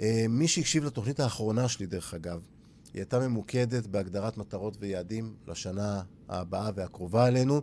אה, 0.00 0.26
מי 0.28 0.48
שהקשיב 0.48 0.84
לתוכנית 0.84 1.20
האחרונה 1.20 1.68
שלי, 1.68 1.86
דרך 1.86 2.14
אגב, 2.14 2.40
היא 2.94 3.00
הייתה 3.00 3.18
ממוקדת 3.18 3.86
בהגדרת 3.86 4.36
מטרות 4.36 4.76
ויעדים 4.80 5.34
לשנה 5.46 6.02
הבאה 6.28 6.70
והקרובה 6.74 7.26
עלינו. 7.26 7.60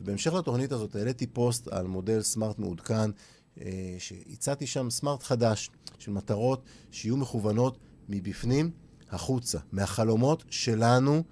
ובהמשך 0.00 0.32
לתוכנית 0.32 0.72
הזאת 0.72 0.96
העליתי 0.96 1.26
פוסט 1.26 1.68
על 1.68 1.86
מודל 1.86 2.22
סמארט 2.22 2.58
מעודכן, 2.58 3.10
אה, 3.60 3.96
שהצעתי 3.98 4.66
שם 4.66 4.90
סמארט 4.90 5.22
חדש 5.22 5.70
של 5.98 6.10
מטרות 6.10 6.62
שיהיו 6.90 7.16
מכוונות 7.16 7.78
מבפנים 8.08 8.70
החוצה, 9.10 9.58
מהחלומות 9.72 10.44
שלנו, 10.50 11.22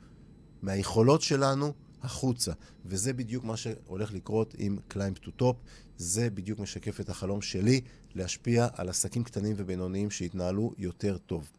מהיכולות 0.63 1.23
שלנו 1.23 1.73
החוצה. 2.05 2.53
וזה 2.87 3.13
בדיוק 3.13 3.45
מה 3.45 3.57
שהולך 3.57 4.13
לקרות 4.13 4.55
עם 4.59 4.79
Climb 4.91 5.27
to 5.27 5.29
Top. 5.41 5.55
זה 5.97 6.31
בדיוק 6.31 6.59
משקף 6.59 7.01
את 7.01 7.09
החלום 7.09 7.43
שלי 7.43 7.81
להשפיע 8.15 8.69
על 8.73 8.89
עסקים 8.89 9.25
קטנים 9.25 9.55
ובינוניים 9.59 10.11
שיתנהלו 10.11 10.73
יותר 10.79 11.19
טוב. 11.19 11.51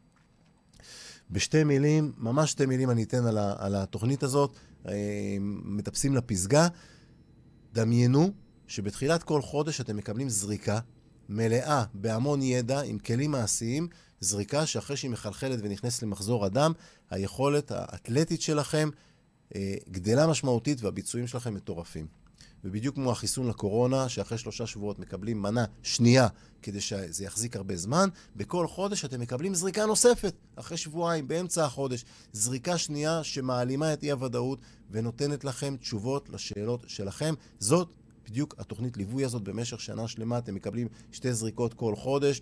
בשתי 1.32 1.64
מילים, 1.64 2.14
ממש 2.18 2.52
שתי 2.52 2.66
מילים 2.66 2.90
אני 2.90 3.04
אתן 3.04 3.26
על, 3.26 3.38
ה, 3.38 3.56
על 3.58 3.76
התוכנית 3.76 4.24
הזאת, 4.24 4.56
אה, 4.88 5.38
מטפסים 5.42 6.16
לפסגה. 6.16 6.68
דמיינו 7.74 8.32
שבתחילת 8.68 9.24
כל 9.24 9.42
חודש 9.42 9.82
אתם 9.82 9.98
מקבלים 9.98 10.30
זריקה 10.30 10.80
מלאה 11.30 11.84
בהמון 11.94 12.42
ידע 12.42 12.82
עם 12.82 13.00
כלים 13.00 13.32
מעשיים, 13.32 13.88
זריקה 14.20 14.66
שאחרי 14.66 14.98
שהיא 14.98 15.12
מחלחלת 15.12 15.60
ונכנסת 15.64 16.04
למחזור 16.04 16.46
הדם, 16.46 16.72
היכולת 17.10 17.72
האתלטית 17.72 18.42
שלכם 18.42 18.90
גדלה 19.92 20.28
משמעותית 20.28 20.82
והביצועים 20.82 21.28
שלכם 21.28 21.54
מטורפים. 21.54 22.08
ובדיוק 22.66 22.96
כמו 22.96 23.12
החיסון 23.12 23.48
לקורונה, 23.48 24.10
שאחרי 24.10 24.38
שלושה 24.38 24.68
שבועות 24.68 25.00
מקבלים 25.00 25.42
מנה 25.42 25.66
שנייה 25.84 26.28
כדי 26.62 26.82
שזה 26.82 27.26
יחזיק 27.26 27.56
הרבה 27.56 27.76
זמן, 27.76 28.10
בכל 28.36 28.68
חודש 28.68 29.06
אתם 29.06 29.20
מקבלים 29.20 29.56
זריקה 29.56 29.86
נוספת, 29.86 30.34
אחרי 30.56 30.78
שבועיים, 30.78 31.28
באמצע 31.28 31.66
החודש. 31.66 32.06
זריקה 32.34 32.78
שנייה 32.78 33.24
שמעלימה 33.24 33.94
את 33.94 34.04
אי-הוודאות 34.04 34.60
ונותנת 34.92 35.44
לכם 35.44 35.76
תשובות 35.78 36.30
לשאלות 36.30 36.84
שלכם. 36.88 37.34
זאת 37.60 37.90
בדיוק 38.26 38.56
התוכנית 38.58 38.98
ליווי 38.98 39.26
הזאת 39.26 39.44
במשך 39.44 39.82
שנה 39.82 40.08
שלמה. 40.08 40.38
אתם 40.38 40.56
מקבלים 40.56 40.88
שתי 41.12 41.34
זריקות 41.34 41.74
כל 41.74 41.96
חודש, 41.96 42.42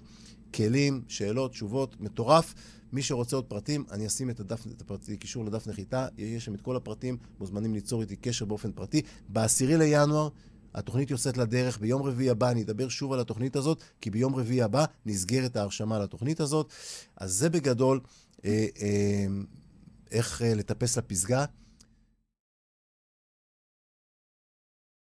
כלים, 0.54 1.02
שאלות, 1.08 1.52
תשובות, 1.52 2.02
מטורף. 2.02 2.54
מי 2.94 3.02
שרוצה 3.02 3.36
עוד 3.36 3.46
פרטים, 3.46 3.86
אני 3.92 4.08
אשים 4.08 4.30
את 4.30 4.40
הדף, 4.40 4.68
את 4.68 4.82
הפרטי, 4.82 5.18
קישור 5.18 5.46
לדף 5.46 5.68
נחיתה, 5.68 6.08
יש 6.18 6.46
שם 6.46 6.54
את 6.54 6.62
כל 6.62 6.76
הפרטים, 6.76 7.18
מוזמנים 7.40 7.74
ליצור 7.74 8.02
איתי 8.02 8.16
קשר 8.16 8.46
באופן 8.46 8.72
פרטי. 8.72 9.02
בעשירי 9.30 9.78
לינואר, 9.78 10.30
התוכנית 10.74 11.12
יוצאת 11.12 11.38
לדרך, 11.38 11.80
ביום 11.80 12.04
רביעי 12.04 12.30
הבא 12.30 12.52
אני 12.52 12.62
אדבר 12.64 12.90
שוב 12.90 13.14
על 13.14 13.20
התוכנית 13.20 13.56
הזאת, 13.56 13.84
כי 14.02 14.10
ביום 14.10 14.36
רביעי 14.36 14.62
הבא 14.62 14.86
נסגרת 15.06 15.56
ההרשמה 15.56 16.00
לתוכנית 16.00 16.40
הזאת. 16.40 16.72
אז 17.18 17.34
זה 17.34 17.50
בגדול 17.50 18.00
אה, 18.46 18.66
אה, 18.82 19.26
איך 20.12 20.42
אה, 20.42 20.54
לטפס 20.54 20.98
לפסגה. 20.98 21.46